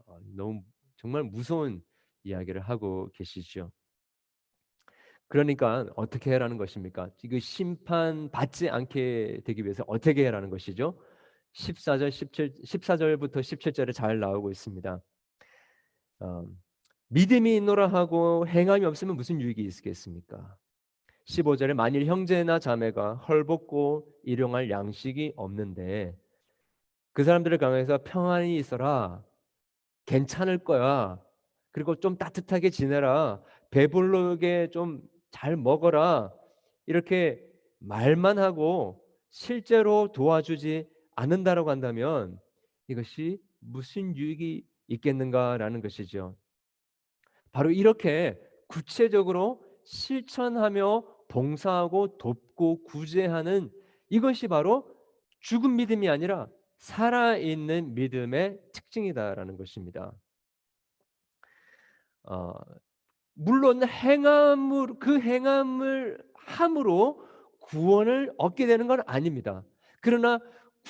어, 0.06 0.20
너무 0.36 0.64
정말 0.96 1.24
무서운 1.24 1.82
이야기를 2.24 2.62
하고 2.62 3.10
계시죠. 3.14 3.72
그러니까 5.28 5.86
어떻게 5.96 6.32
해라는 6.32 6.58
것입니까? 6.58 7.10
그 7.30 7.40
심판 7.40 8.30
받지 8.30 8.70
않게 8.70 9.42
되기 9.44 9.64
위해서 9.64 9.84
어떻게 9.88 10.26
해라는 10.26 10.50
것이죠? 10.50 10.98
14절 11.54 12.12
17 12.12 12.54
14절부터 12.64 13.38
17절에 13.38 13.94
잘 13.94 14.20
나오고 14.20 14.52
있습니다. 14.52 15.02
어, 16.20 16.46
믿음이 17.10 17.56
있노라 17.58 17.88
하고 17.88 18.48
행함이 18.48 18.86
없으면 18.86 19.16
무슨 19.16 19.42
유익이 19.42 19.62
있겠습니까? 19.64 20.56
15절에 21.26 21.74
만일 21.74 22.06
형제나 22.06 22.60
자매가 22.60 23.16
헐벗고 23.16 24.08
일용할 24.24 24.70
양식이 24.70 25.34
없는데 25.36 26.16
그 27.12 27.24
사람들을 27.24 27.58
강해서 27.58 28.00
평안히 28.04 28.58
있어라. 28.58 29.24
괜찮을 30.06 30.60
거야. 30.60 31.20
그리고 31.72 31.96
좀 31.96 32.18
따뜻하게 32.18 32.70
지내라. 32.70 33.42
배불르게 33.72 34.70
좀 34.72 35.02
잘 35.32 35.56
먹어라. 35.56 36.34
이렇게 36.86 37.44
말만 37.80 38.40
하고 38.40 39.04
실제로 39.30 40.12
도와주지 40.12 40.88
않는다라고 41.16 41.70
한다면 41.70 42.40
이것이 42.88 43.42
무슨 43.60 44.16
유익이 44.16 44.66
있겠는가라는 44.88 45.82
것이죠. 45.82 46.36
바로 47.52 47.72
이렇게 47.72 48.40
구체적으로 48.68 49.64
실천하며 49.84 51.04
봉사하고 51.28 52.18
돕고 52.18 52.84
구제하는 52.84 53.72
이것이 54.10 54.48
바로 54.48 54.90
죽은 55.40 55.76
믿음이 55.76 56.10
아니라 56.10 56.48
살아있는 56.78 57.96
믿음의 57.96 58.60
특징이다라는 58.74 59.58
것입니다. 59.58 60.14
어, 62.24 62.54
물론 63.38 63.88
행함을 63.88 64.96
그 65.00 65.20
행함을 65.20 66.18
함으로 66.34 67.24
구원을 67.60 68.34
얻게 68.38 68.66
되는 68.66 68.88
건 68.88 69.02
아닙니다. 69.06 69.64
그러나 70.02 70.40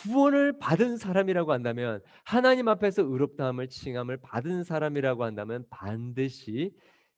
구원을 0.04 0.58
받은 0.60 0.98
사람이라고 0.98 1.51
한다면 1.51 2.01
하나님 2.24 2.68
앞에서 2.68 3.04
의롭다함을 3.04 3.68
칭함을 3.68 4.18
받은 4.18 4.63
사람이라고 4.63 5.24
한다면 5.24 5.66
반드시 5.70 6.74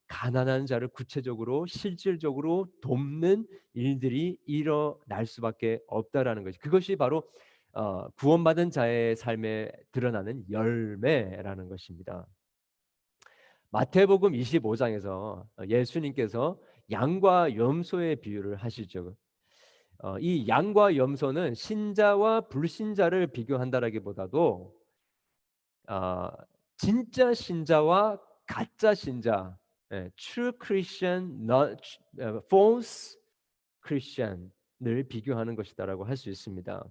가난한 0.07 0.65
자를 0.65 0.87
구체적으로 0.87 1.67
실질적으로 1.67 2.67
돕는 2.81 3.45
일들이 3.73 4.37
일어날 4.47 5.27
수밖에 5.27 5.79
없다라는 5.87 6.43
것이 6.43 6.57
그것이 6.57 6.95
바로 6.95 7.23
어, 7.73 8.09
구원받은 8.11 8.71
자의 8.71 9.15
삶에 9.15 9.71
드러나는 9.91 10.43
열매라는 10.49 11.69
것입니다. 11.69 12.25
마태복음 13.71 14.33
25장에서 14.33 15.45
예수님께서 15.67 16.59
양과 16.91 17.55
염소의 17.55 18.17
비유를 18.21 18.55
하시죠. 18.55 19.15
어, 19.99 20.17
이 20.19 20.47
양과 20.47 20.95
염소는 20.95 21.53
신자와 21.53 22.47
불신자를 22.47 23.27
비교한다라기보다도 23.27 24.73
어, 25.89 26.29
진짜 26.77 27.33
신자와 27.33 28.19
가짜 28.47 28.95
신자, 28.95 29.57
예, 29.91 30.09
true 30.15 30.51
Christian, 30.59 31.43
not 31.43 31.81
false 32.45 33.19
Christian을 33.85 35.03
비교하는 35.09 35.55
것이다라고 35.55 36.05
할 36.05 36.15
수 36.15 36.29
있습니다. 36.29 36.83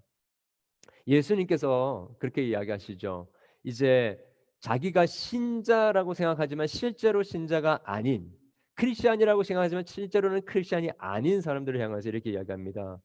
예수님께서 1.06 2.14
그렇게 2.18 2.46
이야기하시죠. 2.46 3.28
이제 3.64 4.22
자기가 4.60 5.06
신자라고 5.06 6.14
생각하지만 6.14 6.66
실제로 6.66 7.22
신자가 7.22 7.80
아닌 7.84 8.32
크리스천이라고 8.74 9.42
생각하지만 9.42 9.84
실제로는 9.84 10.42
크리스천이 10.44 10.90
아닌 10.98 11.40
사람들을 11.40 11.80
향해서 11.80 12.08
이렇게 12.08 12.30
이야기합니다. 12.30 13.00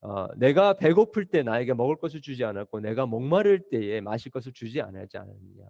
어, 0.00 0.26
내가 0.36 0.74
배고플 0.74 1.26
때 1.26 1.42
나에게 1.42 1.74
먹을 1.74 1.96
것을 1.96 2.20
주지 2.20 2.44
않았고 2.44 2.80
내가 2.80 3.06
목마를 3.06 3.68
때에 3.70 4.00
마실 4.00 4.30
것을 4.30 4.52
주지 4.52 4.80
않았지 4.80 5.18
않느냐. 5.18 5.64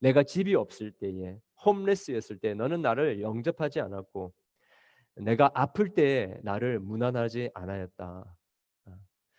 내가 0.00 0.22
집이 0.22 0.54
없을 0.54 0.92
때에 0.92 1.38
홈레스였을 1.64 2.38
때 2.38 2.54
너는 2.54 2.82
나를 2.82 3.20
영접하지 3.20 3.80
않았고 3.80 4.32
내가 5.16 5.50
아플 5.54 5.90
때 5.90 6.38
나를 6.42 6.80
무난하지 6.80 7.50
않았다. 7.54 8.36
어, 8.86 8.92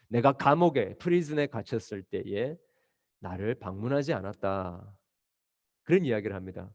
내가 0.08 0.34
감옥에 0.34 0.96
프리즌에 0.96 1.48
갇혔을 1.48 2.04
때에 2.04 2.56
나를 3.24 3.56
방문하지 3.56 4.14
않았다. 4.14 4.96
그런 5.84 6.06
이야기를 6.06 6.36
합니다. 6.36 6.70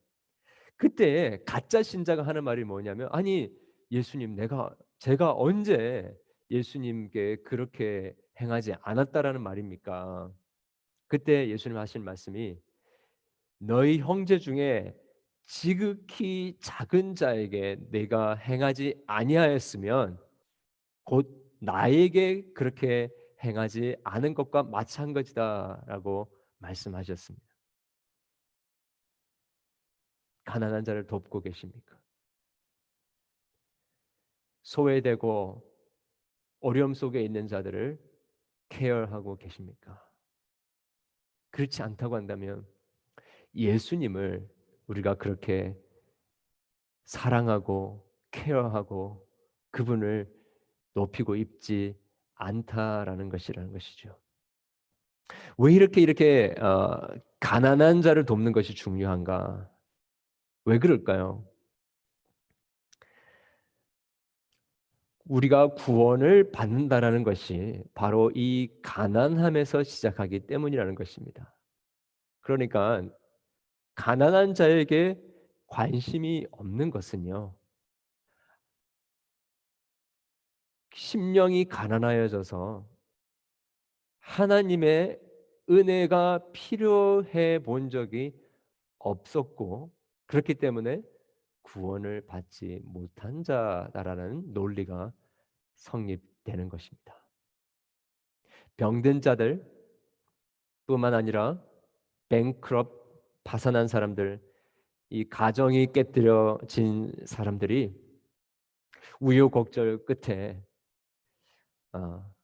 그때 0.76 1.42
가짜 1.44 1.82
신자가 1.82 2.22
하는 2.22 2.42
말이 2.42 2.64
뭐냐면 2.64 3.08
아니 3.12 3.52
예수님 3.90 4.34
내가 4.34 4.74
제가 4.98 5.34
언제 5.34 6.10
예수님께 6.50 7.36
그렇게 7.44 8.14
행하지 8.40 8.74
않았다라는 8.80 9.42
말입니까? 9.42 10.32
그때 11.06 11.48
예수님 11.48 11.76
하신 11.76 12.02
말씀이 12.02 12.58
너희 13.58 13.98
형제 13.98 14.38
중에 14.38 14.94
지극히 15.46 16.56
작은 16.60 17.14
자에게 17.14 17.78
내가 17.90 18.34
행하지 18.34 19.02
아니하였으면 19.06 20.18
곧 21.04 21.26
나에게 21.60 22.52
그렇게 22.54 23.10
행하지 23.42 23.96
않은 24.04 24.34
것과 24.34 24.62
마찬가지다라고 24.62 26.37
말씀하셨습니다. 26.58 27.46
가난한 30.44 30.84
자를 30.84 31.06
돕고 31.06 31.40
계십니까? 31.40 31.98
소외되고 34.62 35.62
어려움 36.60 36.94
속에 36.94 37.22
있는 37.22 37.46
자들을 37.46 37.98
케어하고 38.68 39.36
계십니까? 39.36 40.02
그렇지 41.50 41.82
않다고 41.82 42.16
한다면 42.16 42.66
예수님을 43.54 44.48
우리가 44.86 45.14
그렇게 45.14 45.76
사랑하고 47.04 48.06
케어하고 48.30 49.26
그분을 49.70 50.30
높이고 50.94 51.36
입지 51.36 51.98
않다라는 52.34 53.28
것이라는 53.28 53.72
것이죠. 53.72 54.18
왜 55.58 55.72
이렇게 55.72 56.00
이렇게 56.00 56.54
어, 56.60 57.00
가난한 57.40 58.02
자를 58.02 58.24
돕는 58.24 58.52
것이 58.52 58.74
중요한가? 58.74 59.70
왜 60.64 60.78
그럴까요? 60.78 61.44
우리가 65.24 65.74
구원을 65.74 66.50
받는다라는 66.52 67.22
것이 67.22 67.82
바로 67.94 68.30
이 68.34 68.70
가난함에서 68.82 69.82
시작하기 69.82 70.46
때문이라는 70.46 70.94
것입니다. 70.94 71.54
그러니까 72.40 73.02
가난한 73.94 74.54
자에게 74.54 75.20
관심이 75.66 76.46
없는 76.50 76.90
것은요. 76.90 77.54
심령이 80.94 81.66
가난하여져서 81.66 82.88
하나님의 84.28 85.18
은혜가 85.70 86.50
필요해 86.52 87.60
본 87.60 87.88
적이 87.88 88.38
없었고 88.98 89.90
그렇기 90.26 90.54
때문에 90.54 91.02
구원을 91.62 92.26
받지 92.26 92.80
못한 92.84 93.42
자다라는 93.42 94.52
논리가 94.52 95.12
성립되는 95.76 96.68
것입니다. 96.68 97.16
병든 98.76 99.22
자들 99.22 99.66
뿐만 100.86 101.14
아니라 101.14 101.62
뱅크럽 102.28 102.92
파산한 103.44 103.88
사람들, 103.88 104.40
이 105.10 105.24
가정이 105.24 105.92
깨뜨려진 105.92 107.12
사람들이 107.24 107.98
우여곡절 109.20 110.04
끝에 110.04 110.62
어, 111.92 112.37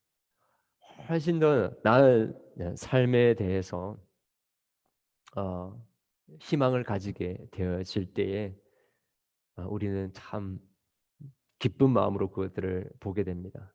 훨씬 1.08 1.38
더 1.38 1.72
나은 1.82 2.34
삶에 2.76 3.34
대해서 3.34 3.98
어, 5.36 5.80
희망을 6.40 6.84
가지게 6.84 7.38
되어질 7.50 8.14
때에 8.14 8.54
어, 9.56 9.66
우리는 9.68 10.12
참 10.12 10.58
기쁜 11.58 11.90
마음으로 11.90 12.30
그것들을 12.30 12.90
보게 13.00 13.24
됩니다. 13.24 13.74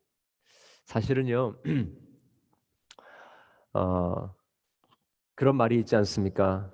사실은요, 0.84 1.60
어, 3.74 4.34
그런 5.34 5.56
말이 5.56 5.78
있지 5.78 5.96
않습니까? 5.96 6.72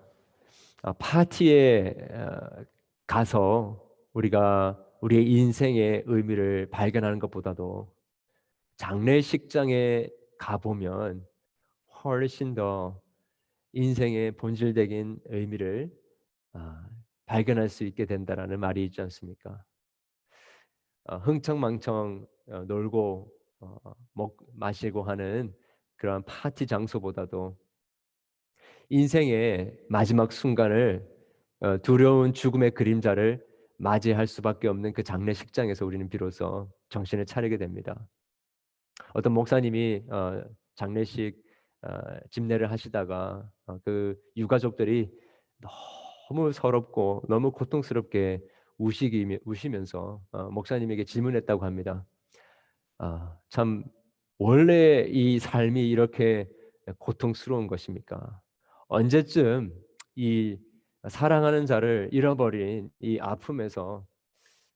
아, 0.82 0.92
파티에 0.92 1.94
어, 2.10 2.64
가서 3.06 3.84
우리가 4.12 4.82
우리의 5.00 5.30
인생의 5.30 6.04
의미를 6.06 6.68
발견하는 6.70 7.18
것보다도 7.18 7.94
장례식장에 8.76 10.08
가보면 10.38 11.26
훨씬 12.04 12.54
더 12.54 13.00
인생의 13.72 14.32
본질적인 14.32 15.20
의미를 15.26 15.92
아, 16.52 16.88
발견할 17.26 17.68
수 17.68 17.84
있게 17.84 18.06
된다라는 18.06 18.60
말이 18.60 18.84
있지 18.84 19.00
않습니까? 19.02 19.64
어, 21.04 21.16
흥청망청 21.18 22.26
어, 22.48 22.64
놀고 22.64 23.32
먹 24.12 24.36
마시고 24.54 25.02
하는 25.02 25.54
그런 25.96 26.22
파티 26.24 26.66
장소보다도 26.66 27.56
인생의 28.88 29.78
마지막 29.88 30.32
순간을 30.32 31.06
어, 31.60 31.78
두려운 31.78 32.32
죽음의 32.32 32.72
그림자를 32.72 33.44
맞이할 33.78 34.26
수밖에 34.26 34.68
없는 34.68 34.92
그 34.92 35.02
장례식장에서 35.02 35.84
우리는 35.84 36.08
비로소 36.08 36.70
정신을 36.88 37.26
차리게 37.26 37.56
됩니다. 37.58 38.08
어떤 39.14 39.32
목사님이 39.32 40.02
어, 40.10 40.42
장례식 40.74 41.36
어, 41.82 41.88
집례를 42.30 42.70
하시다가 42.70 43.48
그 43.84 44.16
유가족들이 44.36 45.10
너무 46.28 46.52
서럽고 46.52 47.22
너무 47.28 47.52
고통스럽게 47.52 48.40
우시기, 48.78 49.38
우시면서 49.44 50.20
목사님에게 50.50 51.04
질문했다고 51.04 51.64
합니다. 51.64 52.04
아, 52.98 53.38
참 53.48 53.84
원래 54.38 55.06
이 55.08 55.38
삶이 55.38 55.88
이렇게 55.88 56.48
고통스러운 56.98 57.66
것입니까? 57.66 58.40
언제쯤 58.88 59.72
이 60.14 60.58
사랑하는 61.08 61.66
자를 61.66 62.08
잃어버린 62.12 62.90
이 63.00 63.18
아픔에서 63.20 64.06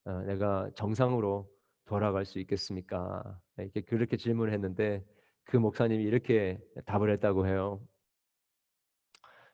어, 0.05 0.13
내가 0.23 0.71
정상으로 0.75 1.49
돌아갈 1.91 2.25
수 2.25 2.39
있겠습니까? 2.39 3.41
이렇게 3.59 3.81
그렇게 3.81 4.17
질문을 4.17 4.53
했는데 4.53 5.05
그 5.43 5.57
목사님이 5.57 6.05
이렇게 6.05 6.61
답을 6.87 7.11
했다고 7.11 7.49
해요. 7.49 7.85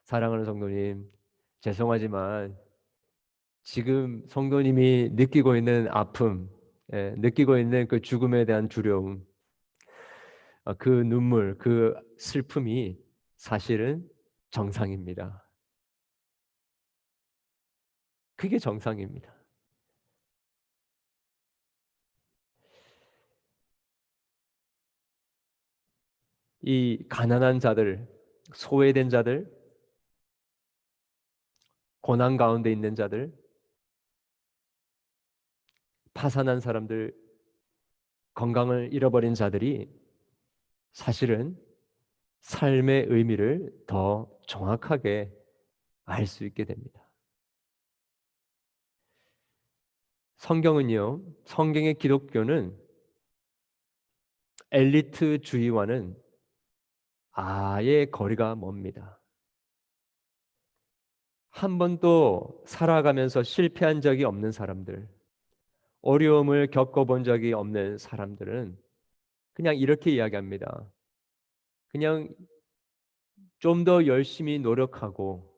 사랑하는 0.03 0.45
성도님, 0.45 1.11
죄송하지만 1.61 2.55
지금 3.63 4.23
성도님이 4.27 5.09
느끼고 5.13 5.55
있는 5.55 5.87
아픔, 5.89 6.47
예, 6.93 7.15
느끼고 7.17 7.57
있는 7.57 7.87
그 7.87 8.01
죽음에 8.01 8.45
대한 8.45 8.69
두려움, 8.69 9.25
어, 10.63 10.75
그 10.75 10.89
눈물, 10.89 11.57
그 11.57 11.95
슬픔이 12.19 12.99
사실은 13.35 14.07
정상입니다. 14.51 15.43
그게 18.35 18.59
정상입니다. 18.59 19.36
이 26.69 27.01
가난한 27.07 27.61
자들, 27.61 28.05
소외된 28.53 29.07
자들, 29.09 29.49
고난 32.01 32.35
가운데 32.35 32.69
있는 32.69 32.93
자들, 32.93 33.33
파산한 36.13 36.59
사람들, 36.59 37.15
건강을 38.33 38.89
잃어버린 38.91 39.33
자들이 39.33 39.89
사실은 40.91 41.57
삶의 42.41 43.05
의미를 43.07 43.71
더 43.87 44.29
정확하게 44.45 45.33
알 46.03 46.27
수 46.27 46.43
있게 46.43 46.65
됩니다. 46.65 47.09
성경은요, 50.35 51.23
성경의 51.45 51.93
기독교는 51.93 52.77
엘리트주의와는 54.71 56.26
아예 57.39 58.05
거리가 58.05 58.55
멉니다. 58.55 59.19
한 61.51 61.77
번도 61.77 62.63
살아가면서 62.65 63.43
실패한 63.43 64.01
적이 64.01 64.23
없는 64.25 64.51
사람들, 64.51 65.07
어려움을 66.01 66.67
겪어본 66.71 67.23
적이 67.23 67.53
없는 67.53 67.99
사람들은 67.99 68.77
그냥 69.53 69.75
이렇게 69.77 70.11
이야기합니다. 70.11 70.85
그냥 71.89 72.29
좀 73.59 73.83
더 73.85 74.05
열심히 74.07 74.59
노력하고 74.59 75.53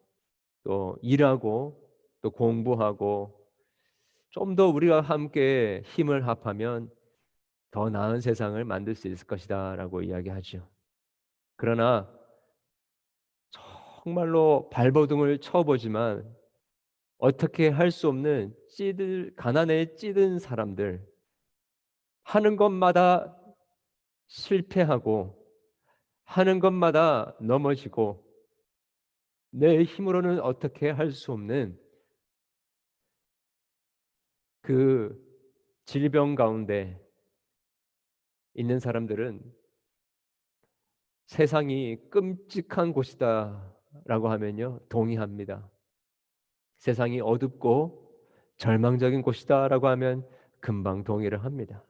또 0.64 0.98
일하고 1.02 1.82
또 2.22 2.32
공부하고 2.32 3.36
좀 4.32 4.56
더 4.56 4.68
우리가 4.68 5.02
함께 5.02 5.82
힘을 5.86 6.28
합하면 6.28 6.90
더 7.72 7.90
나은 7.90 8.22
세상을 8.22 8.64
만들 8.66 8.96
수 8.96 9.08
있을 9.08 9.28
것이다라고 9.28 10.02
이야기하죠. 10.04 10.68
그러나 11.60 12.10
정말로 13.52 14.70
발버둥을 14.70 15.40
쳐보지만 15.40 16.34
어떻게 17.18 17.68
할 17.68 17.92
수 17.92 18.08
없는 18.08 18.56
찌들 18.70 19.36
가난에 19.36 19.94
찌든 19.96 20.40
사람들 20.40 21.06
하는 22.24 22.56
것마다 22.56 23.36
실패하고 24.28 25.38
하는 26.24 26.62
것마다 26.62 27.36
넘어지고 27.42 28.26
내 29.52 29.84
힘으로는 29.84 30.40
어떻게 30.40 30.90
할 30.90 31.12
수 31.12 31.34
없는 31.34 31.78
그 34.62 35.14
질병 35.84 36.36
가운데 36.36 37.06
있는 38.54 38.80
사람들은 38.80 39.59
세상이 41.30 42.10
끔찍한 42.10 42.92
곳이다 42.92 43.72
라고 44.06 44.30
하면요 44.30 44.80
동의합니다. 44.90 45.70
세상이 46.78 47.22
어둡고 47.22 48.12
절망적인 48.58 49.22
곳이다 49.22 49.68
라고 49.68 49.90
하면 49.90 50.28
금방 50.60 51.04
동의를 51.04 51.44
합니다. 51.44 51.84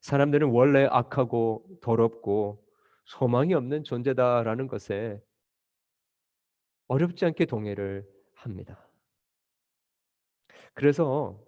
사람들은 0.00 0.50
원래 0.50 0.88
악하고 0.90 1.78
더럽고 1.80 2.66
소망이 3.04 3.54
없는 3.54 3.84
존재다라는 3.84 4.66
것에 4.66 5.22
어렵지 6.88 7.24
않게 7.24 7.44
동의를 7.44 8.04
합니다. 8.34 8.84
그래서 10.74 11.40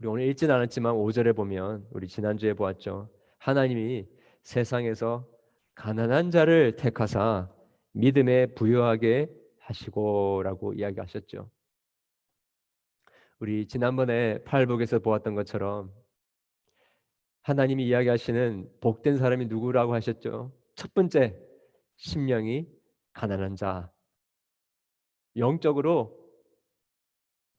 우리 0.00 0.08
오늘 0.08 0.26
읽진 0.26 0.50
않았지만 0.50 0.92
5절에 0.92 1.36
보면 1.36 1.86
우리 1.92 2.08
지난주에 2.08 2.52
보았죠. 2.54 3.08
하나님이 3.38 4.08
세상에서 4.42 5.35
가난한 5.76 6.30
자를 6.30 6.74
택하사 6.74 7.54
믿음에 7.92 8.46
부여하게 8.54 9.30
하시고라고 9.60 10.72
이야기하셨죠. 10.72 11.50
우리 13.38 13.68
지난번에 13.68 14.42
팔복에서 14.44 14.98
보았던 15.00 15.34
것처럼 15.34 15.92
하나님이 17.42 17.86
이야기하시는 17.86 18.70
복된 18.80 19.18
사람이 19.18 19.46
누구라고 19.46 19.94
하셨죠? 19.94 20.52
첫 20.74 20.94
번째, 20.94 21.38
심령이 21.96 22.66
가난한 23.12 23.54
자. 23.54 23.92
영적으로 25.36 26.18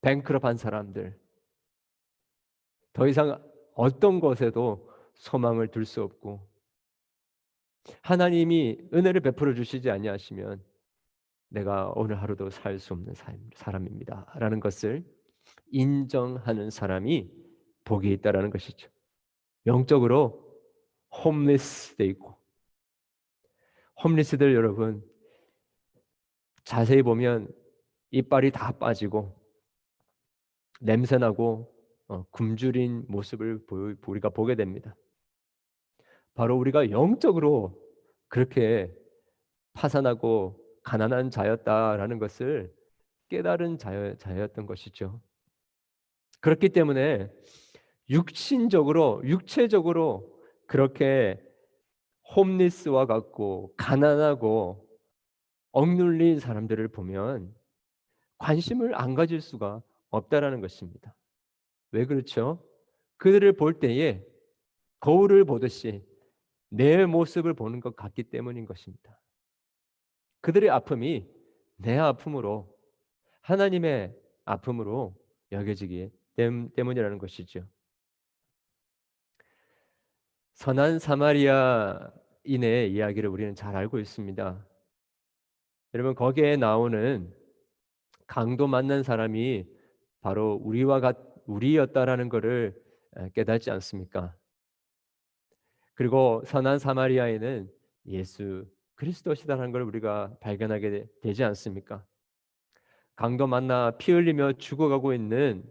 뱅크럽한 0.01 0.57
사람들. 0.57 1.19
더 2.93 3.07
이상 3.07 3.43
어떤 3.75 4.19
것에도 4.19 4.89
소망을 5.13 5.67
둘 5.67 5.85
수 5.85 6.01
없고 6.01 6.56
하나님이 8.01 8.77
은혜를 8.93 9.21
베풀어 9.21 9.53
주시지 9.53 9.89
아니하시면 9.89 10.63
내가 11.49 11.91
오늘 11.95 12.21
하루도 12.21 12.49
살 12.49 12.79
수 12.79 12.93
없는 12.93 13.13
사람입니다라는 13.55 14.59
것을 14.59 15.05
인정하는 15.71 16.69
사람이 16.69 17.31
복이 17.85 18.11
있다라는 18.13 18.49
것이죠. 18.49 18.89
영적으로 19.65 20.45
홈리스 21.23 21.95
돼 21.95 22.05
있고 22.05 22.35
홈리스들 24.03 24.53
여러분 24.53 25.03
자세히 26.63 27.01
보면 27.01 27.47
이빨이 28.11 28.51
다 28.51 28.71
빠지고 28.77 29.35
냄새나고 30.81 31.73
어, 32.09 32.23
굶주린 32.31 33.05
모습을 33.07 33.65
우리가 34.05 34.29
보게 34.29 34.55
됩니다. 34.55 34.95
바로 36.37 36.55
우리가 36.55 36.91
영적으로 36.91 37.83
그렇게 38.27 38.93
파산하고 39.73 40.63
가난한 40.83 41.31
자였다라는 41.31 42.19
것을 42.19 42.71
깨달은 43.29 43.79
자여, 43.79 44.17
자였던 44.17 44.67
것이죠. 44.67 45.19
그렇기 46.39 46.69
때문에 46.69 47.31
육신적으로 48.11 49.21
육체적으로 49.25 50.31
그렇게 50.67 51.41
홈리스와 52.35 53.07
같고 53.07 53.73
가난하고 53.75 54.87
억눌린 55.71 56.39
사람들을 56.39 56.87
보면 56.89 57.51
관심을 58.37 58.93
안 58.93 59.15
가질 59.15 59.41
수가 59.41 59.81
없다라는 60.11 60.61
것입니다. 60.61 61.15
왜 61.91 62.05
그렇죠? 62.05 62.63
그들을 63.17 63.53
볼 63.53 63.79
때에 63.79 64.23
거울을 64.99 65.43
보듯이 65.43 66.05
내 66.69 67.05
모습을 67.05 67.53
보는 67.53 67.79
것 67.79 67.95
같기 67.95 68.23
때문인 68.23 68.65
것입니다. 68.65 69.19
그들의 70.41 70.69
아픔이 70.69 71.27
내 71.77 71.97
아픔으로 71.97 72.75
하나님의 73.41 74.15
아픔으로 74.45 75.15
여겨지기 75.51 76.11
때문이라는 76.75 77.17
것이죠. 77.17 77.67
선한 80.53 80.99
사마리아인의 80.99 82.91
이야기를 82.91 83.29
우리는 83.29 83.55
잘 83.55 83.75
알고 83.75 83.99
있습니다. 83.99 84.67
여러분 85.93 86.15
거기에 86.15 86.57
나오는 86.57 87.33
강도 88.25 88.67
만난 88.67 89.03
사람이 89.03 89.67
바로 90.21 90.59
우리와 90.63 90.99
같 90.99 91.17
우리였다라는 91.45 92.27
것을 92.29 92.75
깨닫지 93.33 93.71
않습니까? 93.71 94.35
그리고 95.97 96.43
선한 96.45 96.77
사마리아인은 96.77 97.71
예수 98.05 98.67
그리스도시다라는 98.95 99.71
걸 99.71 99.81
우리가 99.81 100.37
발견하게 100.41 101.07
되지 101.23 101.43
않습니까? 101.43 102.05
강도 103.15 103.47
만나 103.47 103.97
피 103.97 104.11
흘리며 104.11 104.53
죽어가고 104.53 105.13
있는 105.15 105.63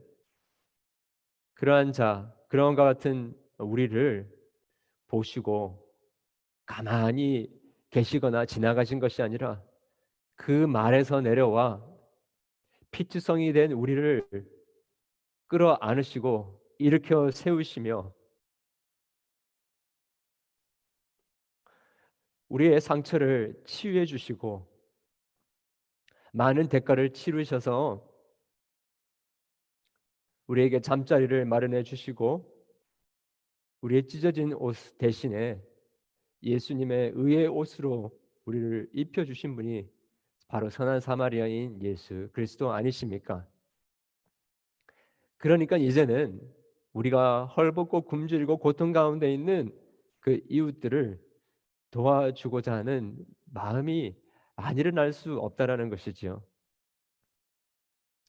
그러한 1.54 1.92
자, 1.92 2.34
그런 2.48 2.74
것 2.74 2.82
같은 2.82 3.36
우리를 3.58 4.28
보시고 5.06 5.88
가만히 6.66 7.48
계시거나 7.90 8.46
지나가신 8.46 8.98
것이 8.98 9.22
아니라 9.22 9.62
그 10.34 10.50
말에서 10.50 11.20
내려와 11.20 11.86
피투성이 12.90 13.52
된 13.52 13.70
우리를 13.70 14.26
끌어 15.46 15.78
안으시고 15.80 16.60
일으켜 16.78 17.30
세우시며 17.30 18.15
우리의 22.48 22.80
상처를 22.80 23.60
치유해 23.64 24.04
주시고 24.04 24.66
많은 26.32 26.68
대가를 26.68 27.12
치르셔서 27.12 28.06
우리에게 30.46 30.80
잠자리를 30.80 31.44
마련해 31.44 31.82
주시고 31.82 32.54
우리의 33.80 34.06
찢어진 34.06 34.52
옷 34.52 34.76
대신에 34.98 35.60
예수님의 36.42 37.12
의의 37.14 37.48
옷으로 37.48 38.16
우리를 38.44 38.90
입혀 38.92 39.24
주신 39.24 39.56
분이 39.56 39.88
바로 40.48 40.70
선한 40.70 41.00
사마리아인 41.00 41.82
예수 41.82 42.28
그리스도 42.32 42.72
아니십니까? 42.72 43.46
그러니까 45.36 45.76
이제는 45.76 46.40
우리가 46.92 47.46
헐벗고 47.46 48.02
굶주리고 48.02 48.58
고통 48.58 48.92
가운데 48.92 49.32
있는 49.32 49.74
그 50.20 50.40
이웃들을 50.48 51.25
도와주고자 51.96 52.74
하는 52.74 53.16
마음이 53.46 54.14
안 54.54 54.76
일어날 54.76 55.14
수 55.14 55.38
없다라는 55.38 55.88
것이지요. 55.88 56.44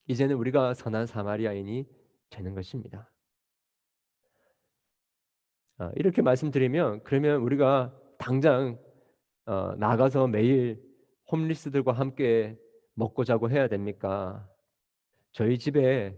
이제는 0.06 0.38
우리가 0.38 0.74
선한 0.74 1.06
사마리아인이 1.06 1.86
되는 2.30 2.56
것입니다. 2.56 3.12
아, 5.80 5.92
이렇게 5.98 6.22
말씀드리면 6.22 7.04
그러면 7.04 7.42
우리가 7.42 7.94
당장 8.18 8.80
어, 9.46 9.76
나가서 9.76 10.28
매일 10.28 10.82
홈리스들과 11.30 11.92
함께 11.92 12.58
먹고 12.94 13.26
자고 13.26 13.50
해야 13.50 13.68
됩니까? 13.68 14.50
저희 15.34 15.60
집에 15.60 16.18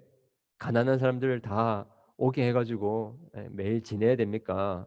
가난한 0.59 0.99
사람들 0.99 1.41
다 1.41 1.87
오게 2.15 2.47
해가지고 2.47 3.31
예, 3.37 3.47
매일 3.49 3.81
지내야 3.81 4.17
됩니까? 4.17 4.85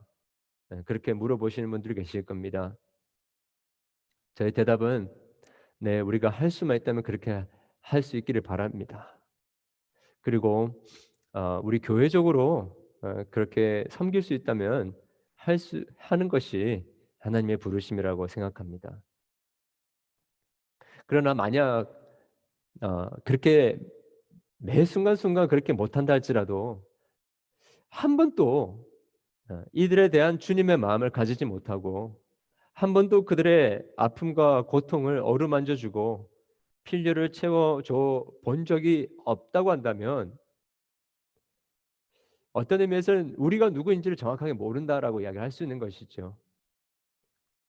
예, 0.72 0.82
그렇게 0.84 1.12
물어보시는 1.12 1.70
분들이 1.70 1.94
계실 1.94 2.24
겁니다. 2.24 2.76
저희 4.34 4.52
대답은 4.52 5.12
네, 5.78 6.00
우리가 6.00 6.30
할 6.30 6.50
수만 6.50 6.76
있다면 6.78 7.02
그렇게 7.02 7.44
할 7.80 8.02
수 8.02 8.16
있기를 8.16 8.40
바랍니다. 8.42 9.18
그리고 10.20 10.84
어, 11.32 11.60
우리 11.64 11.80
교회적으로 11.80 12.76
어, 13.02 13.24
그렇게 13.30 13.84
섬길 13.90 14.22
수 14.22 14.34
있다면 14.34 14.94
할 15.36 15.58
수 15.58 15.84
하는 15.98 16.28
것이 16.28 16.86
하나님의 17.18 17.56
부르심이라고 17.58 18.28
생각합니다. 18.28 19.02
그러나 21.06 21.34
만약 21.34 21.90
어, 22.80 23.10
그렇게 23.24 23.78
매 24.58 24.84
순간순간 24.84 25.48
그렇게 25.48 25.72
못한다 25.72 26.12
할지라도 26.12 26.84
한 27.88 28.16
번도 28.16 28.86
어, 28.86 28.91
이들에 29.72 30.08
대한 30.08 30.38
주님의 30.38 30.76
마음을 30.78 31.10
가지지 31.10 31.44
못하고 31.44 32.20
한 32.72 32.94
번도 32.94 33.24
그들의 33.24 33.84
아픔과 33.96 34.62
고통을 34.66 35.18
어루만져 35.18 35.76
주고 35.76 36.30
필요를 36.84 37.32
채워줘 37.32 38.26
본 38.44 38.64
적이 38.64 39.08
없다고 39.24 39.70
한다면 39.70 40.36
어떤 42.52 42.80
의미에서는 42.80 43.34
우리가 43.36 43.70
누구인지를 43.70 44.16
정확하게 44.16 44.52
모른다라고 44.52 45.20
이야기할 45.20 45.50
수 45.50 45.62
있는 45.62 45.78
것이죠. 45.78 46.36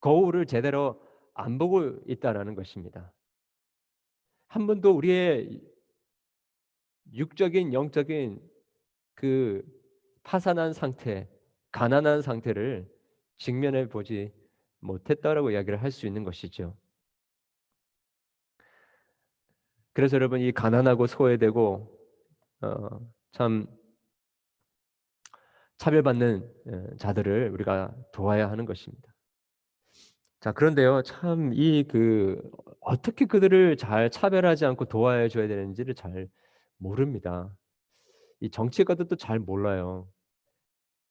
거울을 0.00 0.46
제대로 0.46 1.00
안 1.32 1.58
보고 1.58 1.98
있다라는 2.06 2.54
것입니다. 2.54 3.12
한 4.46 4.66
번도 4.66 4.90
우리의 4.92 5.60
육적인 7.12 7.72
영적인 7.72 8.40
그 9.14 9.62
파산한 10.22 10.72
상태, 10.72 11.28
가난한 11.74 12.22
상태를 12.22 12.88
직면해 13.38 13.88
보지 13.88 14.32
못했다라고 14.80 15.50
이야기를 15.50 15.82
할 15.82 15.90
수 15.90 16.06
있는 16.06 16.22
것이죠. 16.22 16.76
그래서 19.92 20.16
여러분 20.16 20.40
이 20.40 20.52
가난하고 20.52 21.06
소외되고 21.06 21.98
어, 22.62 23.00
참 23.32 23.66
차별받는 25.78 26.48
어, 26.68 26.96
자들을 26.98 27.50
우리가 27.50 27.94
도와야 28.12 28.48
하는 28.50 28.64
것입니다. 28.66 29.12
자 30.40 30.52
그런데요 30.52 31.02
참 31.02 31.52
이 31.54 31.84
그 31.88 32.40
어떻게 32.80 33.24
그들을 33.26 33.76
잘 33.78 34.10
차별하지 34.10 34.66
않고 34.66 34.84
도와야 34.86 35.28
줘야 35.28 35.48
되는지를 35.48 35.94
잘 35.94 36.28
모릅니다. 36.78 37.50
이 38.40 38.50
정치가들도 38.50 39.16
잘 39.16 39.38
몰라요. 39.40 40.08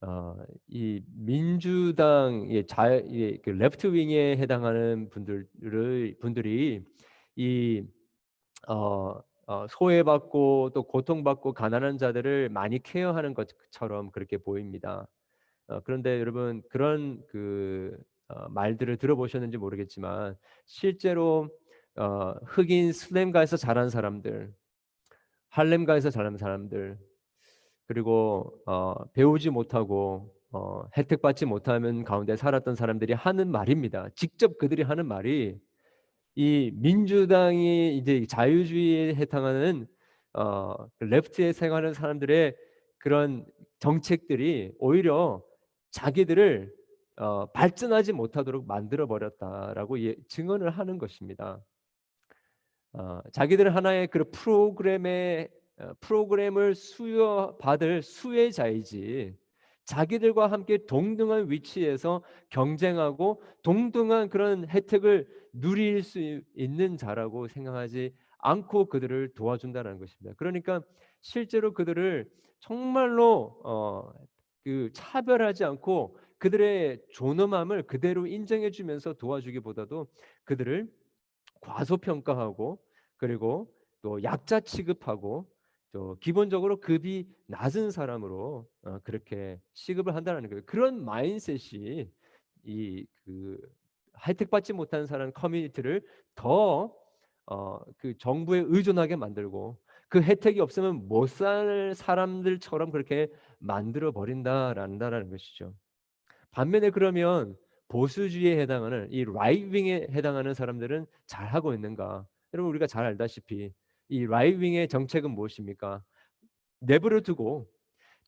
어, 0.05 0.35
이 0.67 1.01
민주당의 1.15 2.67
자, 2.67 2.93
이, 2.93 3.39
그 3.41 3.51
레프트 3.51 3.87
윙에 3.93 4.35
해당하는 4.37 5.09
분들을 5.09 6.17
분들이 6.19 6.83
이 7.37 7.83
어, 8.67 9.21
어, 9.47 9.65
소외받고 9.69 10.71
또 10.73 10.83
고통받고 10.83 11.53
가난한 11.53 11.97
자들을 11.97 12.49
많이 12.49 12.83
케어하는 12.83 13.33
것처럼 13.33 14.11
그렇게 14.11 14.37
보입니다. 14.37 15.07
어, 15.67 15.79
그런데 15.81 16.19
여러분 16.19 16.61
그런 16.69 17.21
그 17.27 17.97
어, 18.27 18.49
말들을 18.49 18.97
들어보셨는지 18.97 19.57
모르겠지만 19.57 20.35
실제로 20.65 21.49
어, 21.95 22.33
흑인 22.45 22.91
슬램가에서 22.91 23.55
자란 23.55 23.89
사람들 23.89 24.53
할렘가에서 25.47 26.09
자란 26.09 26.35
사람들 26.35 26.97
그리고 27.93 28.59
어, 28.65 28.95
배우지 29.13 29.51
못하고 29.51 30.33
어, 30.51 30.83
혜택받지 30.97 31.45
못하는 31.45 32.03
가운데 32.03 32.35
살았던 32.35 32.75
사람들이 32.75 33.13
하는 33.13 33.51
말입니다. 33.51 34.09
직접 34.15 34.57
그들이 34.57 34.81
하는 34.81 35.05
말이 35.05 35.59
이 36.33 36.71
민주당이 36.73 37.95
이제 37.95 38.25
자유주의에 38.25 39.13
해당하는 39.13 39.85
어, 40.33 40.73
그 40.97 41.03
레프트에 41.03 41.53
생활하는 41.53 41.93
사람들의 41.93 42.55
그런 42.97 43.45
정책들이 43.77 44.71
오히려 44.79 45.43
자기들을 45.91 46.73
어, 47.17 47.45
발전하지 47.51 48.13
못하도록 48.13 48.65
만들어 48.65 49.05
버렸다라고 49.05 49.99
예, 50.03 50.15
증언을 50.29 50.71
하는 50.71 50.97
것입니다. 50.97 51.63
어, 52.93 53.21
자기들은 53.31 53.71
하나의 53.75 54.07
그 54.07 54.31
프로그램의 54.31 55.49
어, 55.49 55.61
프로그램을 55.99 56.75
수여받을 56.75 58.01
수혜자이지 58.01 59.35
자기들과 59.85 60.47
함께 60.47 60.85
동등한 60.85 61.49
위치에서 61.49 62.23
경쟁하고 62.49 63.43
동등한 63.63 64.29
그런 64.29 64.67
혜택을 64.67 65.27
누릴 65.51 66.03
수 66.03 66.41
있는 66.55 66.97
자라고 66.97 67.47
생각하지 67.47 68.13
않고 68.39 68.87
그들을 68.87 69.33
도와준다는 69.35 69.99
것입니다. 69.99 70.35
그러니까 70.37 70.81
실제로 71.21 71.73
그들을 71.73 72.29
정말로 72.59 73.59
어, 73.63 74.11
그 74.63 74.89
차별하지 74.93 75.65
않고 75.65 76.17
그들의 76.37 77.01
존엄함을 77.13 77.83
그대로 77.83 78.27
인정해주면서 78.27 79.13
도와주기보다도 79.13 80.07
그들을 80.43 80.89
과소평가하고 81.61 82.81
그리고 83.17 83.73
또 84.01 84.21
약자 84.23 84.59
취급하고 84.59 85.52
또 85.93 86.17
기본적으로 86.21 86.81
급이 86.81 87.29
낮은 87.47 87.91
사람으로 87.91 88.67
어, 88.83 88.99
그렇게 89.05 89.61
취급을 89.73 90.15
한다는 90.15 90.49
거예요. 90.49 90.63
그런 90.65 91.05
마인셋이 91.05 92.09
이 92.65 93.05
그 93.25 93.57
혜택 94.27 94.49
받지 94.51 94.73
못하는 94.73 95.05
사람 95.05 95.31
커뮤니티를 95.33 96.01
더 96.35 96.93
어, 97.45 97.79
그 97.97 98.17
정부에 98.17 98.63
의존하게 98.67 99.15
만들고 99.17 99.77
그 100.09 100.21
혜택이 100.21 100.59
없으면 100.61 101.07
못 101.07 101.29
살 101.29 101.93
사람들처럼 101.95 102.91
그렇게 102.91 103.29
만들어 103.59 104.11
버린다라는 104.11 105.29
것이죠. 105.29 105.73
반면에 106.51 106.89
그러면 106.91 107.57
보수주의에 107.89 108.59
해당하는 108.59 109.07
이 109.11 109.25
라이트윙에 109.25 110.07
해당하는 110.11 110.53
사람들은 110.53 111.05
잘 111.27 111.47
하고 111.47 111.73
있는가? 111.73 112.27
여러분 112.53 112.69
우리가 112.71 112.87
잘 112.87 113.05
알다시피 113.05 113.73
이 114.13 114.27
라이트윙의 114.27 114.89
정책은 114.89 115.31
무엇입니까? 115.31 116.03
내버려 116.79 117.21
두고 117.21 117.67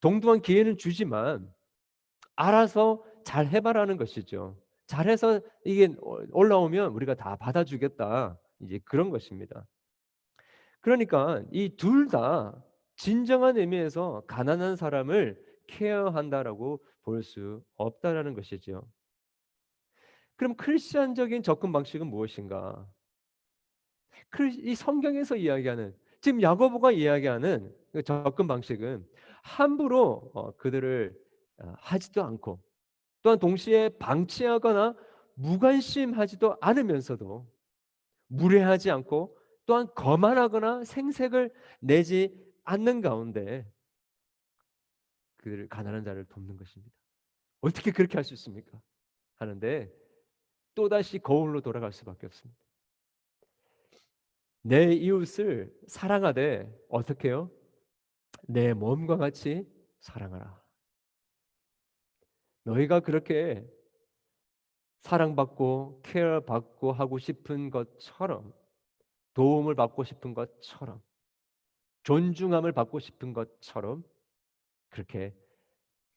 동등한 0.01 0.41
기회는 0.41 0.77
주지만 0.77 1.47
알아서 2.35 3.03
잘 3.23 3.45
해봐라는 3.47 3.97
것이죠. 3.97 4.59
잘해서 4.87 5.41
이게 5.63 5.93
올라오면 6.31 6.91
우리가 6.93 7.13
다 7.13 7.35
받아주겠다. 7.35 8.39
이제 8.61 8.79
그런 8.83 9.11
것입니다. 9.11 9.67
그러니까 10.81 11.43
이 11.51 11.75
둘 11.75 12.07
다 12.07 12.63
진정한 12.95 13.57
의미에서 13.57 14.23
가난한 14.27 14.77
사람을 14.77 15.39
케어한다라고 15.67 16.83
볼 17.03 17.21
수 17.21 17.63
없다라는 17.75 18.33
것이죠. 18.33 18.87
그럼 20.35 20.55
크리스천적인 20.55 21.43
접근 21.43 21.71
방식은 21.71 22.07
무엇인가? 22.07 22.87
이 24.57 24.75
성경에서 24.75 25.35
이야기하는 25.35 25.95
지금 26.21 26.41
야고보가 26.41 26.91
이야기하는 26.91 27.73
그 27.91 28.03
접근 28.03 28.47
방식은 28.47 29.05
함부로 29.43 30.31
어, 30.33 30.55
그들을 30.57 31.15
어, 31.59 31.73
하지도 31.77 32.23
않고 32.23 32.61
또한 33.21 33.39
동시에 33.39 33.89
방치하거나 33.97 34.95
무관심하지도 35.35 36.57
않으면서도 36.61 37.47
무례하지 38.27 38.91
않고 38.91 39.37
또한 39.65 39.87
거만하거나 39.95 40.83
생색을 40.83 41.53
내지 41.79 42.35
않는 42.63 43.01
가운데 43.01 43.65
그들을 45.37 45.67
가난한 45.69 46.03
자를 46.03 46.25
돕는 46.25 46.57
것입니다. 46.57 46.93
어떻게 47.61 47.91
그렇게 47.91 48.15
할 48.15 48.23
수 48.23 48.33
있습니까? 48.33 48.79
하는데 49.35 49.91
또다시 50.73 51.19
거울로 51.19 51.61
돌아갈 51.61 51.91
수밖에 51.91 52.25
없습니다. 52.25 52.64
내 54.67 54.93
이웃을 54.93 55.71
사랑하되 55.85 56.67
어떻게 56.89 57.27
해요? 57.27 57.51
내 58.47 58.73
몸과 58.73 59.15
같이 59.15 59.63
사랑하라. 59.99 60.59
너희가 62.63 63.01
그렇게 63.01 63.63
사랑받고 65.01 66.01
케어 66.03 66.39
받고 66.39 66.93
하고 66.93 67.19
싶은 67.19 67.69
것처럼 67.69 68.51
도움을 69.35 69.75
받고 69.75 70.03
싶은 70.03 70.33
것처럼 70.33 70.99
존중함을 72.01 72.71
받고 72.71 72.97
싶은 72.97 73.33
것처럼 73.33 74.03
그렇게 74.89 75.35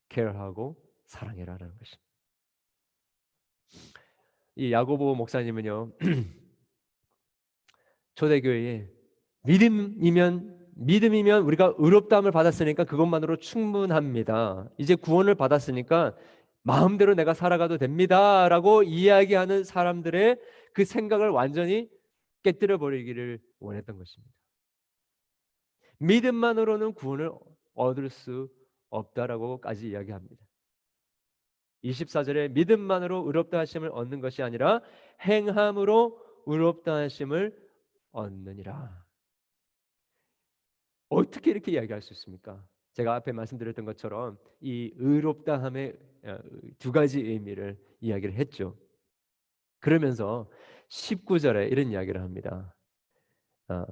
케어하고 0.07 0.75
사랑해라라는 1.05 1.77
것입니다. 1.77 2.09
이 4.55 4.71
야고보 4.71 5.13
목사님은요 5.13 5.91
초대교회에 8.19 8.85
믿음이면 9.43 10.59
믿음이면 10.75 11.43
우리가 11.43 11.73
의롭다함을 11.77 12.31
받았으니까 12.31 12.83
그것만으로 12.83 13.37
충분합니다. 13.37 14.69
이제 14.77 14.95
구원을 14.95 15.35
받았으니까 15.35 16.15
마음대로 16.61 17.15
내가 17.15 17.33
살아가도 17.33 17.77
됩니다라고 17.77 18.83
이야기하는 18.83 19.63
사람들의 19.63 20.37
그 20.73 20.83
생각을 20.83 21.29
완전히 21.29 21.89
깨뜨려 22.43 22.77
버리기를 22.77 23.39
원했던 23.59 23.97
것입니다. 23.97 24.33
믿음만으로는 25.99 26.93
구원을 26.93 27.31
얻을 27.73 28.09
수 28.09 28.49
없다라고까지 28.89 29.89
이야기합니다. 29.89 30.35
24절에 31.85 32.51
믿음만으로 32.51 33.23
의롭다 33.27 33.59
하심을 33.59 33.89
얻는 33.93 34.19
것이 34.19 34.43
아니라 34.43 34.81
행함으로 35.21 36.19
의롭다 36.45 36.95
하심을 36.95 37.68
얻느니라. 38.11 39.05
어떻게 41.09 41.51
이렇게 41.51 41.71
이야기할 41.71 42.01
수 42.01 42.13
있습니까? 42.13 42.63
제가 42.93 43.15
앞에 43.15 43.31
말씀드렸던 43.31 43.85
것처럼 43.85 44.37
이 44.61 44.91
의롭다함의 44.95 45.97
어, 46.25 46.39
두 46.79 46.91
가지 46.91 47.21
의미를 47.21 47.79
이야기를 48.01 48.35
했죠. 48.35 48.77
그러면서 49.79 50.49
19절에 50.89 51.71
이런 51.71 51.91
이야기를 51.91 52.21
합니다. 52.21 52.75
어, 53.69 53.85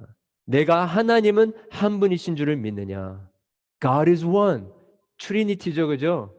내가 0.44 0.84
하나님은 0.84 1.52
한 1.70 2.00
분이신 2.00 2.36
줄을 2.36 2.56
믿느냐? 2.56 3.30
God 3.80 4.10
is 4.10 4.24
one. 4.24 4.66
트리니티죠, 5.18 5.88
그죠? 5.88 6.34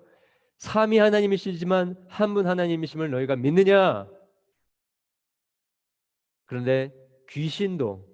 삼위 0.58 0.98
하나님이시지만 0.98 1.96
한 2.10 2.34
분 2.34 2.48
하나님이심을 2.48 3.10
너희가 3.12 3.36
믿느냐? 3.36 4.08
그런데 6.46 6.92
귀신도 7.30 8.08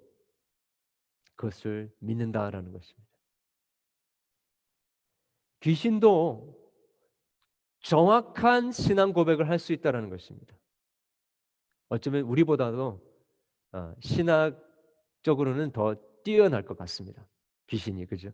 그것을 1.34 1.92
믿는다라는 1.98 2.72
것입니다. 2.72 3.06
귀신도 5.60 6.56
정확한 7.80 8.72
신앙 8.72 9.12
고백을 9.12 9.48
할 9.48 9.58
수 9.58 9.72
있다라는 9.72 10.10
것입니다. 10.10 10.54
어쩌면 11.88 12.22
우리보다도 12.22 13.00
어, 13.72 13.94
신학적으로는 14.00 15.72
더 15.72 15.94
뛰어날 16.24 16.64
것 16.64 16.76
같습니다. 16.76 17.26
귀신이 17.68 18.06
그죠? 18.06 18.32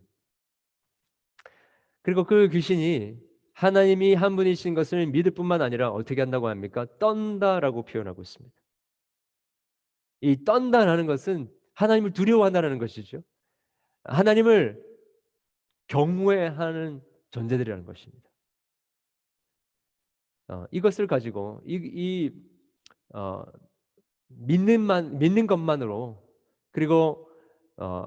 그리고 2.01 2.23
그 2.23 2.49
귀신이 2.49 3.17
하나님이 3.53 4.15
한 4.15 4.35
분이신 4.35 4.73
것을 4.73 5.07
믿을 5.07 5.31
뿐만 5.31 5.61
아니라 5.61 5.91
어떻게 5.91 6.21
한다고 6.21 6.47
합니까? 6.47 6.85
떤다라고 6.97 7.83
표현하고 7.83 8.21
있습니다. 8.21 8.62
이 10.23 10.45
떤다라는 10.45 11.05
것은 11.05 11.51
하나님을 11.73 12.13
두려워한다는 12.13 12.77
것이죠. 12.77 13.21
하나님을 14.05 14.81
경외하는 15.87 17.03
존재들이라는 17.31 17.83
것입니다. 17.83 18.29
어, 20.47 20.65
이것을 20.71 21.07
가지고 21.07 21.61
이, 21.65 21.75
이 21.75 22.31
어, 23.13 23.43
믿는만 24.29 25.19
믿는 25.19 25.45
것만으로 25.45 26.25
그리고 26.71 27.29
어, 27.75 28.05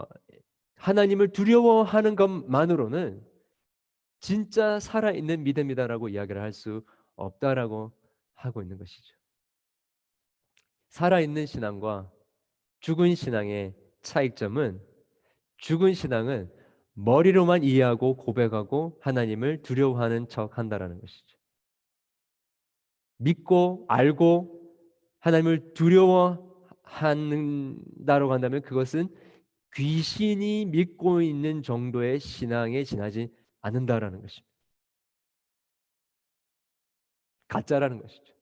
하나님을 0.77 1.33
두려워하는 1.33 2.17
것만으로는 2.17 3.23
진짜 4.21 4.81
살아 4.81 5.11
있는 5.13 5.45
믿음이다라고 5.45 6.09
이야기를 6.09 6.41
할 6.41 6.55
수 6.55 6.83
없다라고 7.17 7.93
하고 8.35 8.63
있는 8.63 8.79
것이죠. 8.79 9.16
살아 10.89 11.21
있는 11.21 11.47
신앙과 11.47 12.11
죽은 12.81 13.15
신앙의 13.15 13.75
차이점은 14.03 14.81
죽은 15.59 15.95
신앙은 15.95 16.51
머리로만 16.95 17.63
이해하고 17.63 18.17
고백하고 18.17 18.99
하나님을 19.03 19.63
두려워하는 19.63 20.29
척 20.29 20.59
한다라는 20.59 21.01
것이죠. 21.01 21.37
믿고 23.19 23.85
알고 23.89 24.57
하나님을 25.19 25.75
두려워 25.75 26.47
한다고 26.83 28.33
한다면 28.33 28.63
그것은 28.63 29.09
귀신이 29.75 30.65
믿고 30.67 31.21
있는 31.21 31.63
정도의 31.63 32.21
신앙에 32.21 32.85
지나지 32.85 33.31
않는다라는 33.61 34.23
것입니다. 34.23 34.57
가짜라는 37.49 38.01
것이죠. 38.01 38.36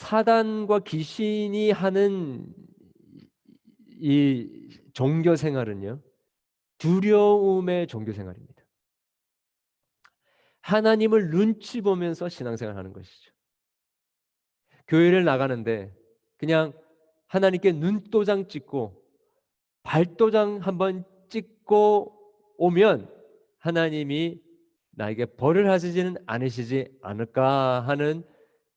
사단과 0.00 0.78
귀신이 0.78 1.72
하는 1.72 2.46
이 4.00 4.80
종교 4.94 5.36
생활은요. 5.36 6.00
두려움의 6.78 7.86
종교 7.86 8.14
생활입니다. 8.14 8.64
하나님을 10.62 11.28
눈치 11.28 11.82
보면서 11.82 12.30
신앙생활 12.30 12.78
하는 12.78 12.94
것이죠. 12.94 13.30
교회를 14.88 15.24
나가는데 15.24 15.94
그냥 16.38 16.72
하나님께 17.26 17.72
눈도장 17.72 18.48
찍고 18.48 19.04
발도장 19.82 20.60
한번 20.62 21.04
찍고 21.28 22.56
오면 22.56 23.14
하나님이 23.58 24.40
나에게 24.92 25.26
벌을 25.26 25.70
하시지는 25.70 26.16
않으시지 26.24 26.88
않을까 27.02 27.80
하는 27.80 28.24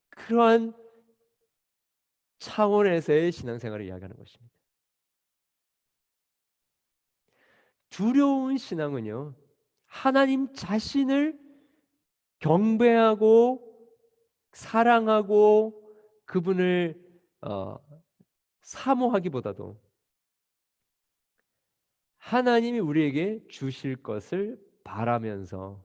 그러한 0.10 0.83
차원에서의 2.44 3.32
신앙생활을 3.32 3.86
이야기하는 3.86 4.18
것입니다. 4.18 4.54
두려운 7.90 8.58
신앙은요, 8.58 9.34
하나님 9.86 10.52
자신을 10.54 11.40
경배하고 12.40 13.70
사랑하고 14.52 15.82
그분을 16.26 17.02
어, 17.42 17.78
사모하기보다도 18.62 19.82
하나님이 22.18 22.80
우리에게 22.80 23.46
주실 23.48 24.02
것을 24.02 24.60
바라면서 24.84 25.84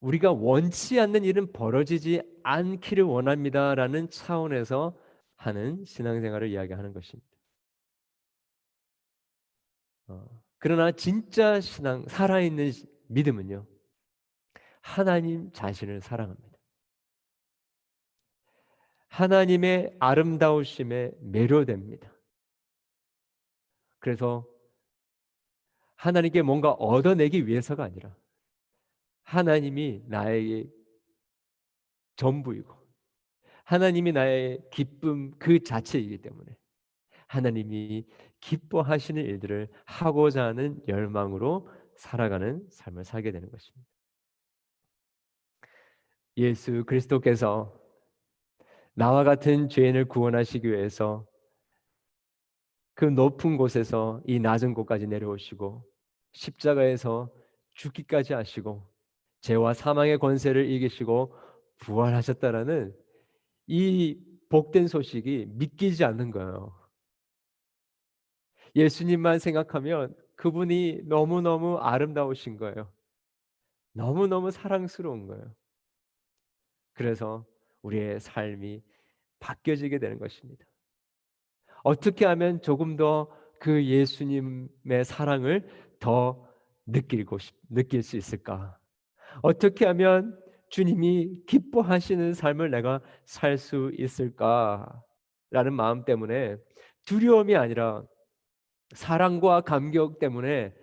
우리가 0.00 0.32
원치 0.32 1.00
않는 1.00 1.24
일은 1.24 1.52
벌어지지 1.52 2.22
않기를 2.42 3.04
원합니다라는 3.04 4.10
차원에서 4.10 4.96
하는 5.36 5.84
신앙생활을 5.84 6.48
이야기하는 6.48 6.92
것입니다. 6.92 7.28
어, 10.08 10.42
그러나 10.58 10.92
진짜 10.92 11.60
신앙, 11.60 12.06
살아있는 12.08 12.72
믿음은요, 13.08 13.66
하나님 14.80 15.50
자신을 15.52 16.00
사랑합니다. 16.00 16.58
하나님의 19.08 19.96
아름다우심에 19.98 21.12
매료됩니다. 21.20 22.12
그래서 23.98 24.46
하나님께 25.96 26.42
뭔가 26.42 26.70
얻어내기 26.72 27.46
위해서가 27.46 27.84
아니라 27.84 28.14
하나님이 29.28 30.04
나의 30.06 30.70
전부이고 32.16 32.74
하나님이 33.64 34.12
나의 34.12 34.62
기쁨 34.72 35.32
그 35.38 35.62
자체이기 35.62 36.22
때문에 36.22 36.56
하나님이 37.26 38.06
기뻐하시는 38.40 39.22
일들을 39.22 39.68
하고자 39.84 40.44
하는 40.44 40.80
열망으로 40.88 41.68
살아가는 41.94 42.66
삶을 42.70 43.04
살게 43.04 43.30
되는 43.30 43.50
것입니다. 43.50 43.86
예수 46.38 46.84
그리스도께서 46.86 47.78
나와 48.94 49.24
같은 49.24 49.68
죄인을 49.68 50.06
구원하시기 50.06 50.66
위해서 50.66 51.26
그 52.94 53.04
높은 53.04 53.58
곳에서 53.58 54.22
이 54.26 54.40
낮은 54.40 54.72
곳까지 54.72 55.06
내려오시고 55.06 55.84
십자가에서 56.32 57.30
죽기까지 57.74 58.32
하시고 58.32 58.87
죄와 59.40 59.74
사망의 59.74 60.18
권세를 60.18 60.68
이기시고 60.70 61.34
부활하셨다라는 61.78 62.94
이 63.66 64.18
복된 64.48 64.88
소식이 64.88 65.46
믿기지 65.50 66.04
않는 66.04 66.30
거예요. 66.30 66.74
예수님만 68.74 69.38
생각하면 69.38 70.14
그분이 70.36 71.02
너무너무 71.04 71.76
아름다우신 71.78 72.56
거예요. 72.56 72.92
너무너무 73.92 74.50
사랑스러운 74.50 75.26
거예요. 75.26 75.54
그래서 76.92 77.46
우리의 77.82 78.20
삶이 78.20 78.82
바뀌어지게 79.40 79.98
되는 79.98 80.18
것입니다. 80.18 80.64
어떻게 81.84 82.24
하면 82.26 82.60
조금 82.62 82.96
더 82.96 83.38
그 83.58 83.84
예수님의 83.84 85.04
사랑을 85.04 85.68
더 85.98 86.46
느끼고 86.86 87.38
싶, 87.38 87.56
느낄 87.68 88.02
수 88.02 88.16
있을까? 88.16 88.77
어떻게 89.42 89.86
하면 89.86 90.38
주님이 90.70 91.44
기뻐하시는 91.46 92.34
삶을 92.34 92.70
내가 92.70 93.00
살 93.24 93.58
수 93.58 93.90
있을까라는 93.98 95.72
마음 95.72 96.04
때문에 96.04 96.56
두려움이 97.06 97.56
아니라 97.56 98.04
사랑과 98.94 99.60
감격 99.62 100.18
때문에 100.18 100.74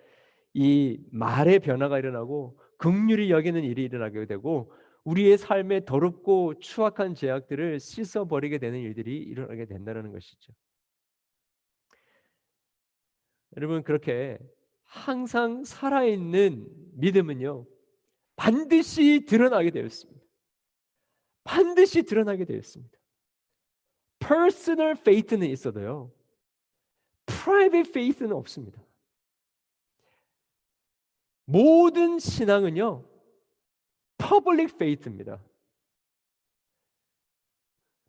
이 0.54 0.98
말의 1.12 1.60
변화가 1.60 1.98
일어나고 1.98 2.58
극률이 2.78 3.30
여기는 3.30 3.62
일이 3.62 3.84
일어나게 3.84 4.26
되고 4.26 4.72
우리의 5.04 5.38
삶에 5.38 5.84
더럽고 5.84 6.58
추악한 6.58 7.14
제약들을 7.14 7.78
씻어 7.78 8.26
버리게 8.26 8.58
되는 8.58 8.80
일들이 8.80 9.18
일어나게 9.18 9.66
된다는 9.66 10.12
것이죠. 10.12 10.52
여러분 13.56 13.82
그렇게 13.82 14.38
항상 14.84 15.64
살아있는 15.64 16.66
믿음은요 16.94 17.66
반드시 18.36 19.24
드러나게 19.26 19.70
되었습니다. 19.70 20.20
반드시 21.44 22.02
드러나게 22.02 22.44
되었습니다. 22.44 22.96
personal 24.18 24.96
faith는 24.98 25.48
있어도요 25.48 26.12
private 27.26 27.90
faith는 27.90 28.32
없습니다. 28.32 28.82
모든 31.44 32.18
신앙은요 32.18 33.04
public 34.18 34.74
faith입니다. 34.74 35.42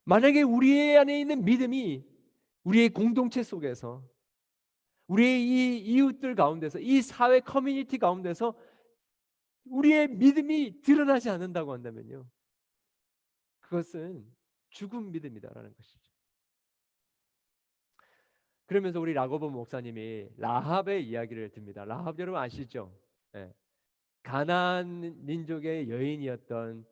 만약에 0.03 0.41
우리 0.41 0.97
안에 0.97 1.19
있는 1.19 1.43
믿음이 1.43 2.03
우리의 2.63 2.89
공동체 2.89 3.43
속에서 3.43 4.03
우리의 5.07 5.43
이 5.43 5.77
이웃들 5.79 6.35
가운데서 6.35 6.79
이 6.79 7.01
사회 7.01 7.39
커뮤니티 7.39 7.97
가운데서 7.97 8.55
우리의 9.71 10.07
믿음이 10.09 10.81
드러나지 10.81 11.29
않는다고 11.29 11.73
한다면요. 11.73 12.25
그것은 13.59 14.25
죽은 14.69 15.11
믿음이다라는 15.11 15.73
것이죠. 15.73 16.07
그러면서 18.65 18.99
우리 18.99 19.13
라고보 19.13 19.49
목사님이 19.49 20.29
라합의 20.37 21.07
이야기를 21.07 21.51
듭니다. 21.51 21.85
라합 21.85 22.19
여러분 22.19 22.39
아시죠? 22.41 22.93
네. 23.31 23.53
가나안 24.23 25.25
민족의 25.25 25.89
여인이었던 25.89 26.85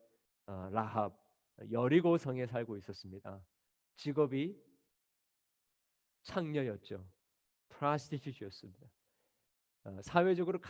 어, 0.46 0.68
라합 0.72 1.14
여리고 1.70 2.16
성에 2.16 2.46
살고 2.46 2.76
있었습니다. 2.78 3.42
직업이 3.96 4.58
창녀였죠. 6.22 7.06
프라스티튜트였습니다. 7.68 8.86
어, 9.84 10.00
사회적으로 10.02 10.60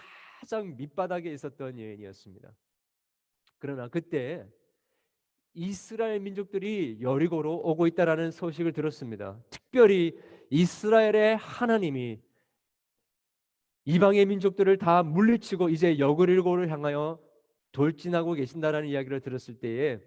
가장 0.41 0.77
밑바닥에 0.77 1.33
있었던 1.33 1.79
여인이었습니다. 1.79 2.53
그러나 3.59 3.89
그때 3.89 4.47
이스라엘 5.55 6.21
민족들이 6.21 6.99
여리고로 7.01 7.57
오고 7.57 7.87
있다라는 7.87 8.31
소식을 8.31 8.73
들었습니다. 8.73 9.43
특별히 9.49 10.19
이스라엘의 10.51 11.39
하나님이 11.39 12.21
이방의 13.87 14.27
민족들을 14.27 14.77
다 14.79 15.03
물리치고 15.03 15.71
이제 15.71 15.99
여그릴고를 15.99 16.71
향하여 16.71 17.19
돌진하고 17.73 18.35
계신다라는 18.35 18.89
이야기를 18.89 19.21
들었을 19.21 19.59
때에 19.59 20.01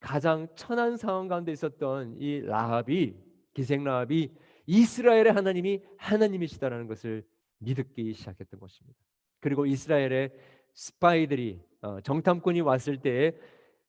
가장 0.00 0.48
천한 0.56 0.96
상황 0.96 1.28
가운데 1.28 1.52
있었던 1.52 2.16
이 2.18 2.40
라합이 2.40 3.14
기생 3.54 3.84
라합이 3.84 4.34
이스라엘의 4.66 5.32
하나님이 5.32 5.82
하나님이시다라는 5.96 6.86
것을 6.88 7.24
믿기 7.58 8.12
시작했던 8.12 8.60
것입니다. 8.60 8.98
그리고 9.40 9.66
이스라엘의 9.66 10.32
스파이들이 10.74 11.60
어, 11.80 12.00
정탐꾼이 12.00 12.60
왔을 12.60 13.00
때에 13.00 13.32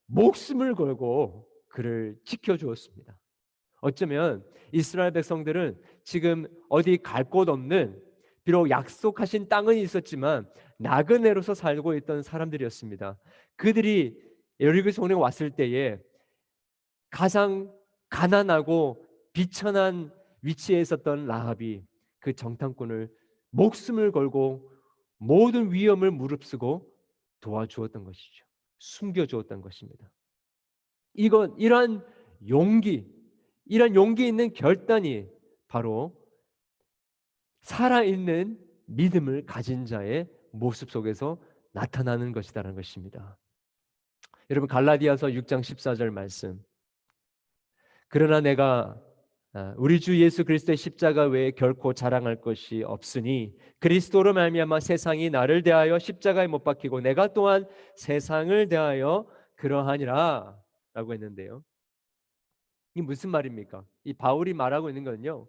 목숨을 0.08 0.76
걸고 0.76 1.48
그를 1.68 2.18
지켜주었습니다. 2.26 3.18
어쩌면 3.82 4.44
이스라엘 4.72 5.12
백성들은 5.12 5.80
지금 6.04 6.48
어디 6.70 6.98
갈 6.98 7.24
곳 7.24 7.50
없는 7.50 8.02
비록 8.44 8.70
약속하신 8.70 9.48
땅은 9.48 9.78
있었지만 9.78 10.50
나그네로서 10.78 11.54
살고 11.54 11.96
있던 11.96 12.24
사람들이었습니다. 12.24 13.18
그들이 13.56 14.18
여리고 14.60 14.92
성에 14.92 15.14
왔을 15.14 15.52
때에 15.52 16.00
가장 17.10 17.72
가난하고 18.10 19.06
비천한 19.34 20.12
위치에 20.42 20.82
있었던 20.82 21.26
라합이 21.28 21.84
그 22.20 22.34
정탐꾼을 22.34 23.10
목숨을 23.52 24.12
걸고 24.12 24.72
모든 25.18 25.72
위험을 25.72 26.12
무릅쓰고 26.12 26.92
도와주었던 27.42 28.04
것이죠. 28.04 28.46
숨겨주었던 28.80 29.62
것입니다. 29.62 30.10
이건 31.14 31.58
이러한 31.58 32.06
용기, 32.48 33.08
이런 33.66 33.96
용기 33.96 34.28
있는 34.28 34.54
결단이 34.54 35.28
바로 35.68 36.16
살아있는 37.62 38.60
믿음을 38.86 39.46
가진 39.46 39.86
자의 39.86 40.28
모습 40.52 40.92
속에서 40.92 41.42
나타나는 41.72 42.32
것이다라는 42.32 42.76
것입니다. 42.76 43.38
여러분 44.50 44.68
갈라디아서 44.68 45.28
6장 45.28 45.62
14절 45.62 46.10
말씀. 46.10 46.64
그러나 48.08 48.42
내가 48.42 48.96
아, 48.98 49.09
우리 49.78 50.00
주 50.00 50.20
예수 50.20 50.46
그리스도의 50.46 50.78
십자가 50.78 51.26
외에 51.26 51.52
결코 51.52 51.94
자랑할 51.94 52.40
것이 52.40 52.84
없으니 52.84 53.56
그리스도로 53.80 54.34
말미암아 54.34 54.80
세상이 54.80 55.32
나를 55.32 55.64
대하여 55.64 55.98
십자가에 55.98 56.46
못 56.48 56.64
박히고 56.64 57.02
내가 57.02 57.34
또한 57.34 57.68
세상을 57.96 58.70
대하여 58.70 59.28
그러하니라라고 59.56 61.14
했는데요. 61.14 61.64
이 62.94 63.02
무슨 63.02 63.32
말입니까? 63.32 63.84
이 64.04 64.14
바울이 64.14 64.54
말하고 64.54 64.90
있는 64.90 65.04
건요. 65.04 65.48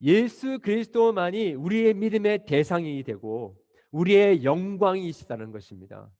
예수 0.00 0.58
그리스도만이 0.60 1.54
우리의 1.54 1.94
믿음의 1.94 2.46
대상이 2.46 3.02
되고 3.02 3.56
우리의 3.90 4.44
영광이시다는 4.44 5.52
것입니다. 5.52 6.10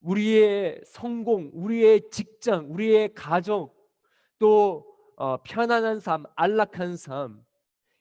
우리의 0.00 0.80
성공, 0.84 1.50
우리의 1.54 2.10
직장, 2.10 2.70
우리의 2.70 3.14
가정, 3.14 3.70
또 4.38 4.95
어, 5.16 5.42
편안한 5.42 5.98
삶, 6.00 6.24
안락한 6.36 6.96
삶 6.96 7.44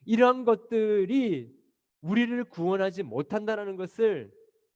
이러한 0.06 0.46
것들이 0.46 1.54
우리를 2.02 2.44
구원하지 2.46 3.04
못한다는 3.04 3.78
것을 3.78 4.32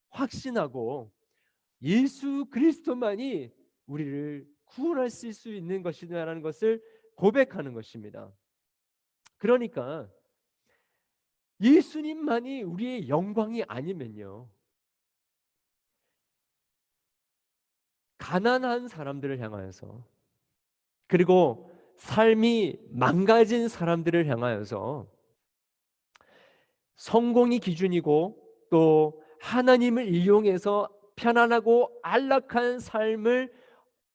확신하고 0.10 1.14
예수 1.82 2.46
그리스도만이 2.50 3.52
우리를 3.86 4.48
구원할 4.66 5.10
수 5.10 5.54
있는 5.54 5.84
것이다라는 5.84 6.42
것을 6.42 6.82
고백하는 7.16 7.74
것입니다. 7.74 8.32
그러니까 9.38 10.10
예수님만이 11.62 12.64
우리의 12.64 13.10
영광이 13.10 13.64
아니면요. 13.68 14.50
가난한 18.18 18.88
사람들을 18.88 19.40
향하여서 19.40 20.06
그리고 21.08 21.69
삶이 22.00 22.78
망가진 22.92 23.68
사람들을 23.68 24.28
향하여서 24.28 25.08
성공이 26.96 27.60
기준이고 27.60 28.38
또 28.70 29.22
하나님을 29.42 30.14
이용해서 30.14 30.90
편안하고 31.16 32.00
안락한 32.02 32.80
삶을 32.80 33.52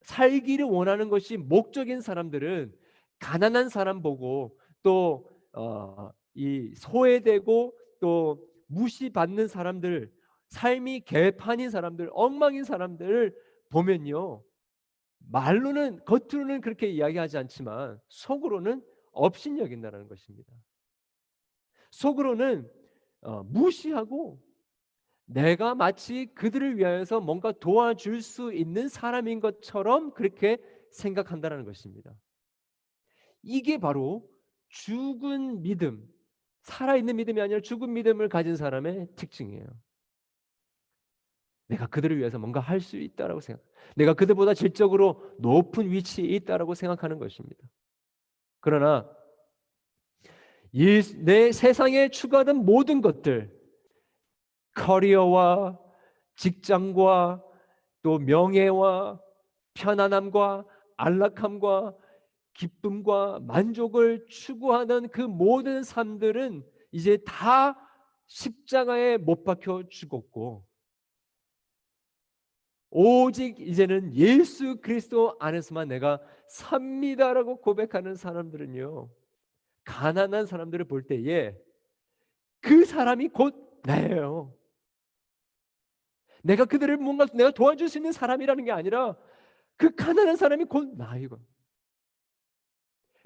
살기를 0.01 0.64
원하는 0.64 1.09
것이 1.09 1.37
목적인 1.37 2.01
사람들은 2.01 2.74
가난한 3.18 3.68
사람 3.68 4.03
보고 4.03 4.59
또 4.82 5.28
어, 5.53 6.11
이 6.35 6.74
소외되고 6.76 7.74
또 8.01 8.47
무시받는 8.66 9.47
사람들, 9.47 10.11
삶이 10.49 11.01
개판인 11.01 11.70
사람들, 11.70 12.11
엉망인 12.12 12.64
사람들을 12.64 13.35
보면요. 13.70 14.43
말로는 15.31 16.05
겉으로는 16.05 16.61
그렇게 16.61 16.89
이야기하지 16.89 17.39
않지만 17.39 18.01
속으로는 18.09 18.83
업신여긴다는 19.12 20.09
것입니다. 20.09 20.53
속으로는 21.91 22.70
어, 23.22 23.43
무시하고 23.45 24.43
내가 25.27 25.75
마치 25.75 26.27
그들을 26.35 26.77
위하여서 26.77 27.20
뭔가 27.20 27.53
도와줄 27.53 28.20
수 28.20 28.53
있는 28.53 28.89
사람인 28.89 29.41
것처럼 29.41 30.12
그렇게 30.12 30.59
생각한다는 30.91 31.64
것입니다. 31.64 32.14
이게 33.43 33.79
바로 33.79 34.29
죽은 34.68 35.62
믿음, 35.62 36.07
살아있는 36.62 37.16
믿음이 37.16 37.41
아니라 37.41 37.61
죽은 37.61 37.93
믿음을 37.93 38.29
가진 38.29 38.57
사람의 38.57 39.09
특징이에요. 39.16 39.66
내가 41.68 41.87
그들을 41.87 42.18
위해서 42.18 42.39
뭔가 42.39 42.61
할 42.61 42.81
수 42.81 42.99
있다라고 42.99 43.41
생각. 43.41 43.64
내가 43.97 44.14
그들보다 44.14 44.55
질적으로 44.55 45.22
높은 45.39 45.91
위치에 45.91 46.24
있다라고 46.24 46.74
생각하는 46.74 47.18
것입니다. 47.18 47.62
그러나 48.61 49.09
내 51.24 51.53
세상에 51.53 52.09
추가된 52.09 52.57
모든 52.64 53.01
것들, 53.01 53.55
커리어와 54.74 55.78
직장과 56.37 57.45
또 58.03 58.18
명예와 58.18 59.20
편안함과 59.74 60.64
안락함과 60.97 61.95
기쁨과 62.55 63.41
만족을 63.43 64.26
추구하는 64.28 65.09
그 65.09 65.20
모든 65.20 65.82
삶들은 65.82 66.64
이제 66.93 67.18
다 67.26 67.76
십자가에 68.26 69.16
못 69.18 69.45
박혀 69.45 69.85
죽었고 69.89 70.64
오직 72.97 73.59
이제는 73.59 74.14
예수 74.14 74.76
그리스도 74.80 75.36
안에서만 75.40 75.88
내가 75.88 76.20
삽니다라고 76.47 77.61
고백하는 77.61 78.14
사람들은요. 78.14 79.11
가난한 79.82 80.47
사람들을 80.47 80.84
볼 80.86 81.03
때에 81.03 81.59
그 82.61 82.84
사람이 82.84 83.30
곧 83.30 83.82
나예요. 83.82 84.57
내가 86.45 86.64
그들을 86.64 86.97
뭔가 86.99 87.26
내가 87.34 87.51
도와줄 87.51 87.88
수 87.88 87.99
있는 87.99 88.12
사람이라는 88.12 88.64
게 88.64 88.70
아니라 88.70 89.16
그 89.76 89.92
가난한 89.92 90.36
사람이 90.36 90.66
곧 90.66 90.95
나이고 90.97 91.40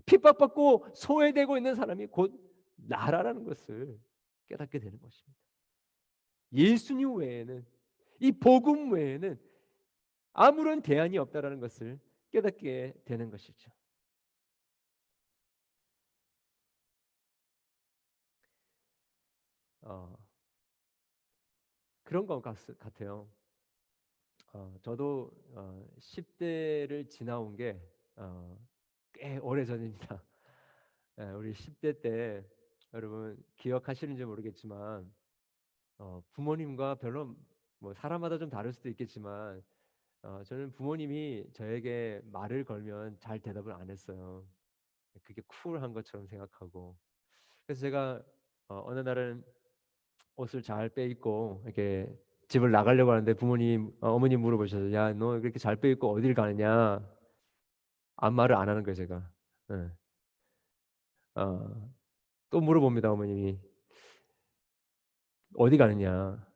핍박받고 0.06 0.86
소외되고 0.94 1.58
있는 1.58 1.74
사람이 1.74 2.06
곧 2.06 2.32
나라라는 2.76 3.44
것을 3.44 4.00
깨닫게 4.48 4.78
되는 4.78 4.98
것입니다. 4.98 5.38
예수님 6.54 7.16
외에는 7.16 7.66
이 8.20 8.32
복음 8.32 8.92
외에는 8.92 9.47
아무런 10.32 10.82
대안이 10.82 11.18
없다라는 11.18 11.60
것을 11.60 12.00
깨닫게 12.30 12.94
되는 13.04 13.30
것이죠. 13.30 13.70
어, 19.82 20.16
그런 22.04 22.26
것 22.26 22.40
같 22.42 23.02
아요. 23.02 23.28
어, 24.52 24.74
저도 24.82 25.30
어, 25.54 25.86
10대를 26.00 27.08
지나온 27.08 27.56
게 27.56 27.80
어, 28.16 28.58
꽤 29.12 29.38
오래 29.38 29.64
전입니다. 29.64 30.22
네, 31.16 31.30
우리 31.32 31.52
10대 31.52 32.00
때 32.00 32.44
여러분 32.94 33.36
기억하시는지 33.56 34.24
모르겠지만 34.24 35.12
어, 35.98 36.22
부모님과 36.32 36.96
별로 36.96 37.36
뭐 37.78 37.92
사람마다 37.94 38.38
좀 38.38 38.50
다를 38.50 38.72
수도 38.72 38.88
있겠지만 38.88 39.62
어, 40.22 40.42
저는 40.44 40.72
부모님이 40.72 41.46
저에게 41.52 42.20
말을 42.32 42.64
걸면 42.64 43.18
잘 43.18 43.38
대답을 43.38 43.72
안 43.72 43.88
했어요. 43.90 44.44
그게 45.22 45.42
쿨한 45.46 45.92
것처럼 45.92 46.26
생각하고. 46.26 46.96
그래서 47.66 47.80
제가 47.82 48.22
어, 48.68 48.82
어느 48.86 49.00
날은 49.00 49.44
옷을 50.36 50.62
잘 50.62 50.88
빼입고 50.88 51.62
이렇게 51.64 52.08
집을 52.48 52.70
나가려고 52.70 53.12
하는데 53.12 53.34
부모님 53.34 53.92
어, 54.00 54.10
어머님 54.12 54.40
물어보셔서 54.40 54.92
야 54.92 55.12
너 55.12 55.40
그렇게 55.40 55.58
잘 55.58 55.76
빼입고 55.76 56.10
어딜 56.12 56.34
가느냐? 56.34 57.00
아무 58.16 58.36
말을 58.36 58.56
안 58.56 58.68
하는 58.68 58.82
거예요 58.82 58.94
제가. 58.94 59.30
네. 59.68 59.90
어, 61.36 61.92
또 62.50 62.60
물어봅니다 62.60 63.12
어머님이 63.12 63.58
어디 65.56 65.76
가느냐? 65.76 66.46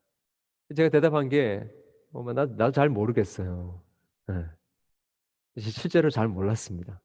제가 0.76 0.88
대답한 0.88 1.28
게 1.28 1.68
어, 2.12 2.32
나, 2.32 2.46
나도 2.46 2.72
잘 2.72 2.88
모르겠어요. 2.88 3.82
네. 4.28 4.44
실제로 5.58 6.10
잘 6.10 6.28
몰랐습니다. 6.28 7.00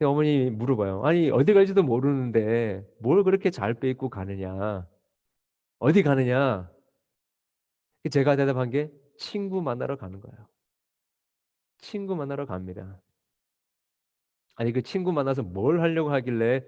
어머니 0.00 0.50
물어봐요. 0.50 1.04
아니, 1.04 1.30
어디 1.30 1.52
갈지도 1.54 1.82
모르는데 1.82 2.86
뭘 3.00 3.24
그렇게 3.24 3.50
잘 3.50 3.74
빼입고 3.74 4.10
가느냐? 4.10 4.86
어디 5.78 6.02
가느냐? 6.02 6.70
제가 8.10 8.36
대답한 8.36 8.70
게 8.70 8.90
친구 9.18 9.60
만나러 9.60 9.96
가는 9.96 10.20
거예요. 10.20 10.46
친구 11.78 12.14
만나러 12.16 12.46
갑니다. 12.46 13.00
아니, 14.56 14.72
그 14.72 14.82
친구 14.82 15.12
만나서 15.12 15.42
뭘 15.42 15.80
하려고 15.80 16.10
하길래 16.12 16.64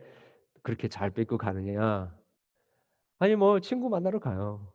그렇게 0.62 0.88
잘 0.88 1.11
빼입고 1.11 1.38
가느냐? 1.38 2.14
아니, 3.18 3.36
뭐, 3.36 3.61
친구 3.61 3.88
만나러 3.88 4.18
가요. 4.18 4.72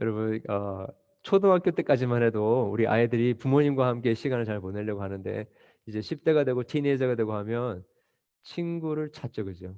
여러분 0.00 0.40
어, 0.48 0.86
초등학교 1.22 1.70
때까지만 1.70 2.22
해도 2.22 2.70
우리 2.70 2.86
아이들이 2.86 3.34
부모님과 3.34 3.86
함께 3.86 4.14
시간을 4.14 4.44
잘 4.44 4.60
보내려고 4.60 5.02
하는데 5.02 5.46
이제 5.86 6.00
10대가 6.00 6.44
되고 6.44 6.62
티네이저가 6.62 7.16
되고 7.16 7.34
하면 7.34 7.84
친구를 8.42 9.12
찾죠. 9.12 9.44
그죠? 9.44 9.74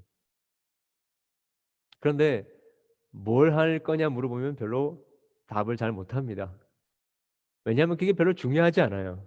그런데 2.00 2.46
뭘 3.10 3.52
할 3.54 3.78
거냐 3.80 4.08
물어보면 4.08 4.56
별로 4.56 5.04
답을 5.48 5.76
잘 5.76 5.92
못합니다. 5.92 6.54
왜냐하면 7.64 7.96
그게 7.96 8.12
별로 8.12 8.32
중요하지 8.34 8.80
않아요. 8.80 9.26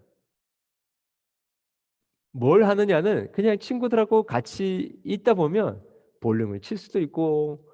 뭘 2.31 2.63
하느냐는 2.65 3.31
그냥 3.31 3.57
친구들하고 3.59 4.23
같이 4.23 4.99
있다 5.05 5.33
보면 5.35 5.81
볼륨을 6.21 6.59
칠 6.61 6.77
수도 6.77 6.99
있고 6.99 7.65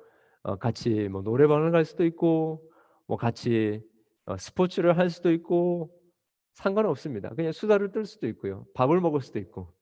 어, 0.43 0.57
같이 0.57 1.07
뭐 1.09 1.21
노래방을 1.21 1.71
갈 1.71 1.85
수도 1.85 2.05
있고 2.05 2.70
뭐 3.11 3.17
같이 3.17 3.85
어, 4.23 4.37
스포츠를 4.37 4.97
할 4.97 5.09
수도 5.09 5.33
있고 5.33 5.93
상관은 6.53 6.89
없습니다. 6.91 7.27
그냥 7.35 7.51
수다를 7.51 7.91
떨 7.91 8.05
수도 8.05 8.25
있고요. 8.29 8.65
밥을 8.73 9.01
먹을 9.01 9.19
수도 9.19 9.37
있고 9.37 9.75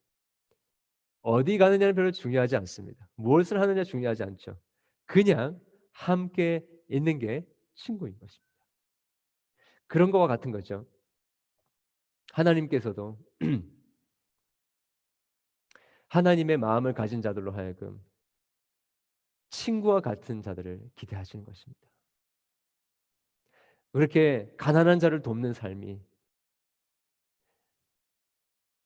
어디 1.22 1.60
가느냐는 1.60 1.94
별로 1.94 2.10
중요하지 2.10 2.56
않습니다. 2.56 3.08
무엇을 3.18 3.62
하느냐 3.62 3.84
중요하지 3.84 4.24
않죠. 4.24 4.60
그냥 5.06 5.62
함께 5.92 6.66
있는 6.90 7.20
게 7.20 7.46
친구인 7.76 8.18
것입니다. 8.18 8.52
그런 9.86 10.10
거와 10.10 10.26
같은 10.26 10.50
거죠. 10.50 10.88
하나님께서도 12.34 13.20
하나님의 16.08 16.58
마음을 16.58 16.96
가진 16.96 17.22
자들로 17.22 17.52
하여금 17.52 18.04
친구와 19.52 20.00
같은 20.00 20.42
자들을 20.42 20.90
기대하시는 20.96 21.46
것입니다. 21.46 21.90
그렇게 23.92 24.52
가난한 24.58 25.00
자를 25.00 25.22
돕는 25.22 25.54
삶이 25.54 26.02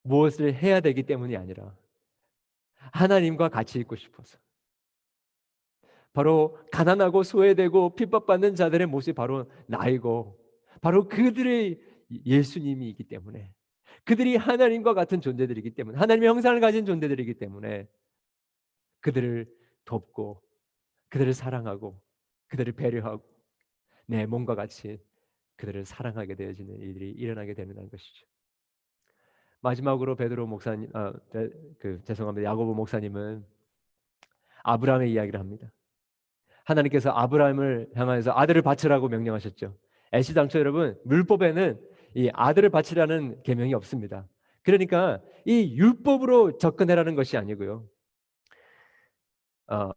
무엇을 0.04 0.54
해야 0.54 0.80
되기 0.80 1.04
때문이 1.04 1.36
아니라 1.38 1.76
하나님과 2.92 3.50
같이 3.50 3.80
있고 3.80 3.96
싶어서. 3.96 4.38
바로 6.12 6.60
가난하고 6.72 7.24
소외되고 7.24 7.96
핍박받는 7.96 8.56
자들의 8.56 8.86
모습이 8.88 9.16
바로 9.16 9.50
나이고 9.68 10.40
바로 10.80 11.08
그들의 11.08 11.82
예수님이기 12.26 13.06
때문에 13.06 13.52
그들이 14.04 14.36
하나님과 14.36 14.94
같은 14.94 15.22
존재들이기 15.22 15.72
때문에 15.72 15.98
하나님의 15.98 16.30
형상을 16.30 16.60
가진 16.60 16.86
존재들이기 16.86 17.36
때문에 17.36 17.88
그들을 19.00 19.52
돕고 19.86 20.44
그들을 21.10 21.34
사랑하고 21.34 22.00
그들을 22.48 22.74
배려하고 22.74 23.33
내 24.06 24.26
몸과 24.26 24.56
같이 24.56 25.00
그들을 25.56 25.86
사랑하게 25.86 26.36
되어지는 26.36 26.80
일들이 26.80 27.12
일어나게 27.12 27.54
되는 27.54 27.76
것이죠. 27.90 28.26
마지막으로 29.62 30.16
베드로 30.16 30.46
목사님, 30.46 30.90
아, 30.94 31.14
그 31.80 32.02
죄송합니다. 32.04 32.50
야고보 32.50 32.74
목사님은 32.74 33.46
아브라함의 34.64 35.12
이야기를 35.12 35.40
합니다. 35.40 35.72
하나님께서 36.66 37.12
아브라함을 37.12 37.92
향하여서 37.96 38.32
아들을 38.32 38.62
바치라고 38.62 39.08
명령하셨죠. 39.10 39.78
애시당초 40.14 40.60
여러분 40.60 40.98
율법에는 41.10 41.80
이 42.16 42.30
아들을 42.34 42.70
바치라는 42.70 43.42
계명이 43.44 43.74
없습니다. 43.74 44.28
그러니까 44.62 45.22
이 45.46 45.76
율법으로 45.76 46.58
접근해라는 46.58 47.16
것이 47.16 47.38
아니고요. 47.38 47.88
어, 49.68 49.92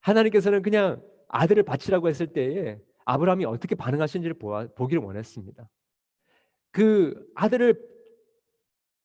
하나님께서는 0.00 0.62
그냥 0.62 1.02
아들을 1.28 1.62
바치라고 1.62 2.08
했을 2.08 2.26
때에 2.28 2.78
아브라함이 3.10 3.44
어떻게 3.44 3.74
반응하시는지를 3.74 4.38
보아, 4.38 4.68
보기를 4.76 5.02
원했습니다. 5.02 5.68
그 6.70 7.28
아들을 7.34 7.74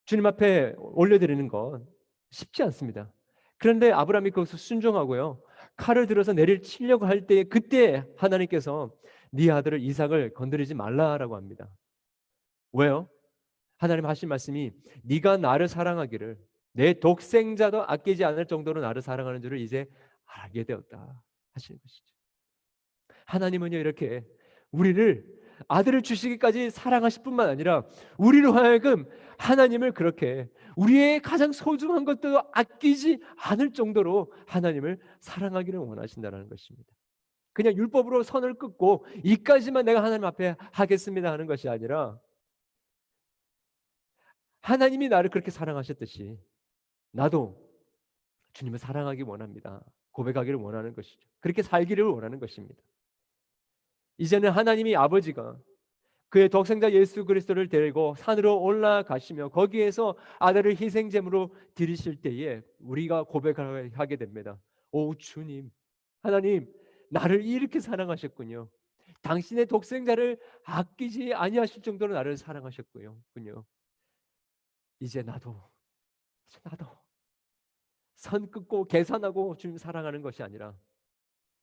주님 0.06 0.28
앞에 0.28 0.76
올려드리는 0.78 1.48
건 1.48 1.88
쉽지 2.30 2.62
않습니다. 2.64 3.12
그런데 3.58 3.92
아브라함이 3.92 4.30
거기서 4.30 4.58
순종하고요. 4.58 5.42
칼을 5.78 6.06
들어서 6.06 6.34
내릴 6.34 6.62
치려고 6.62 7.08
할때 7.08 7.46
그때 7.46 8.06
하나님께서 8.18 8.94
네 9.32 9.50
아들을 9.50 9.82
이삭을 9.82 10.36
건드리지 10.36 10.76
말라라고 10.76 11.36
합니다. 11.36 11.68
왜요? 12.74 13.10
하나님 13.78 14.06
하신 14.06 14.30
말씀이 14.30 14.72
네가 15.04 15.38
나를 15.38 15.68
사랑하기를 15.68 16.38
내 16.74 16.94
독생자도 16.94 17.84
아끼지 17.88 18.24
않을 18.24 18.46
정도로 18.46 18.82
나를 18.82 19.02
사랑하는 19.02 19.42
줄을 19.42 19.60
이제 19.60 19.88
알게 20.26 20.64
되었다 20.64 21.24
하시는 21.54 21.80
것이죠. 21.82 22.15
하나님은요 23.26 23.78
이렇게 23.78 24.26
우리를 24.72 25.26
아들을 25.68 26.02
주시기까지 26.02 26.70
사랑하실 26.70 27.24
뿐만 27.24 27.50
아니라 27.50 27.86
우리로 28.18 28.54
하여금 28.54 29.06
하나님을 29.38 29.94
그렇게 29.94 30.50
우리의 30.76 31.22
가장 31.22 31.52
소중한 31.52 32.06
것도 32.06 32.42
아끼지 32.54 33.20
않을 33.38 33.74
정도로 33.74 34.32
하나님을 34.48 35.00
사랑하기를 35.20 35.80
원하신다는 35.80 36.50
것입니다. 36.50 36.90
그냥 37.54 37.74
율법으로 37.74 38.24
선을 38.24 38.56
끊고 38.56 39.06
이까지만 39.24 39.86
내가 39.86 40.04
하나님 40.04 40.26
앞에 40.26 40.56
하겠습니다 40.74 41.32
하는 41.32 41.46
것이 41.46 41.70
아니라 41.70 42.20
하나님이 44.60 45.10
나를 45.10 45.30
그렇게 45.30 45.52
사랑하셨듯이 45.52 46.38
나도 47.12 47.64
주님을 48.54 48.80
사랑하기 48.80 49.22
원합니다. 49.22 49.82
고백하기를 50.12 50.60
원하는 50.60 50.94
것이죠. 50.96 51.20
그렇게 51.40 51.62
살기를 51.62 52.04
원하는 52.04 52.40
것입니다. 52.40 52.82
이제는 54.18 54.52
하나님이 54.52 54.96
아버지가 54.96 55.58
그의 56.30 56.50
독생자 56.50 56.92
예수 56.92 57.26
그리스도를 57.26 57.70
데리고 57.70 58.16
산으로 58.18 58.62
올라가시며 58.62 59.50
거기에서 59.50 60.16
아들을 60.40 60.80
희생제물로 60.80 61.56
드리실 61.76 62.22
때에 62.22 62.62
우리가 62.80 63.24
고백하게 63.24 64.16
됩니다. 64.18 64.60
오 64.92 65.16
주님, 65.16 65.72
하나님 66.22 66.72
나를 67.10 67.46
이렇게 67.46 67.80
사랑하셨군요. 67.80 68.70
당신의 69.22 69.68
독생자를 69.68 70.40
아끼지 70.64 71.34
아니하실 71.34 71.82
정도로 71.82 72.14
나를 72.14 72.38
사랑하셨고요. 72.38 73.18
군요. 73.34 73.66
이제 75.00 75.22
나도 75.24 75.56
나도 76.64 76.86
선 78.16 78.50
끊고 78.50 78.86
계산하고 78.86 79.58
주님 79.58 79.78
사랑하는 79.78 80.22
것이 80.22 80.44
아니라 80.44 80.76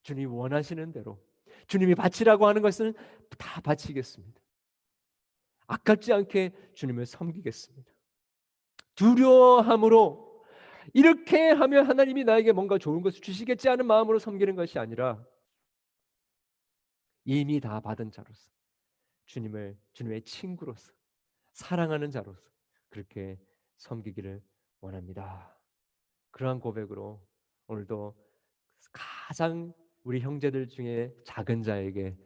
주님 0.03 0.33
원하시는 0.33 0.93
대로 0.93 1.23
주님이 1.67 1.95
바치라고 1.95 2.47
하는 2.47 2.63
것은 2.63 2.95
다 3.39 3.61
바치겠습니다. 3.61 4.41
아깝지 5.67 6.13
않게 6.13 6.53
주님을 6.75 7.07
섬기겠습니다. 7.07 7.91
두려워함으로 8.95 10.45
이렇게 10.93 11.51
하면 11.51 11.87
하나님이 11.87 12.25
나에게 12.25 12.53
뭔가 12.53 12.79
좋은 12.79 13.03
것을 13.03 13.21
주시겠지 13.21 13.69
하는 13.69 13.87
마음으로 13.87 14.19
섬기는 14.19 14.57
것이 14.57 14.79
아니라 14.79 15.25
이미 17.25 17.61
다 17.61 17.81
받은 17.81 18.11
자로서 18.11 18.51
주님을 19.27 19.79
주님의 19.93 20.23
친구로서 20.23 20.93
사랑하는 21.53 22.11
자로서 22.11 22.51
그렇게 22.89 23.39
섬기기를 23.79 24.43
원합니다. 24.81 25.59
그러한 26.31 26.61
고백으로 26.61 27.25
오늘도 27.69 28.17
가장 28.93 29.73
우리 30.05 30.21
형제들 30.21 30.69
중에 30.69 31.13
작은 31.25 31.63
자에게 31.63 32.17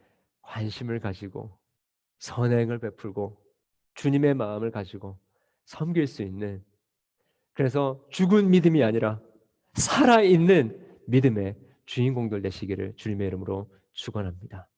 관심을 0.42 1.00
가지고 1.00 1.58
선행을 2.18 2.78
베풀고 2.78 3.42
주님의 3.94 4.34
마음을 4.34 4.70
가지고 4.70 5.18
섬길 5.64 6.06
수 6.06 6.22
있는 6.22 6.64
그래서 7.52 8.04
죽은 8.10 8.50
믿음이 8.50 8.82
아니라 8.82 9.20
살아있는 9.74 11.02
믿음의 11.06 11.56
주인공들 11.86 12.42
되시기를 12.42 12.94
주님의 12.96 13.26
이름으로 13.28 13.70
축원합니다. 13.92 14.68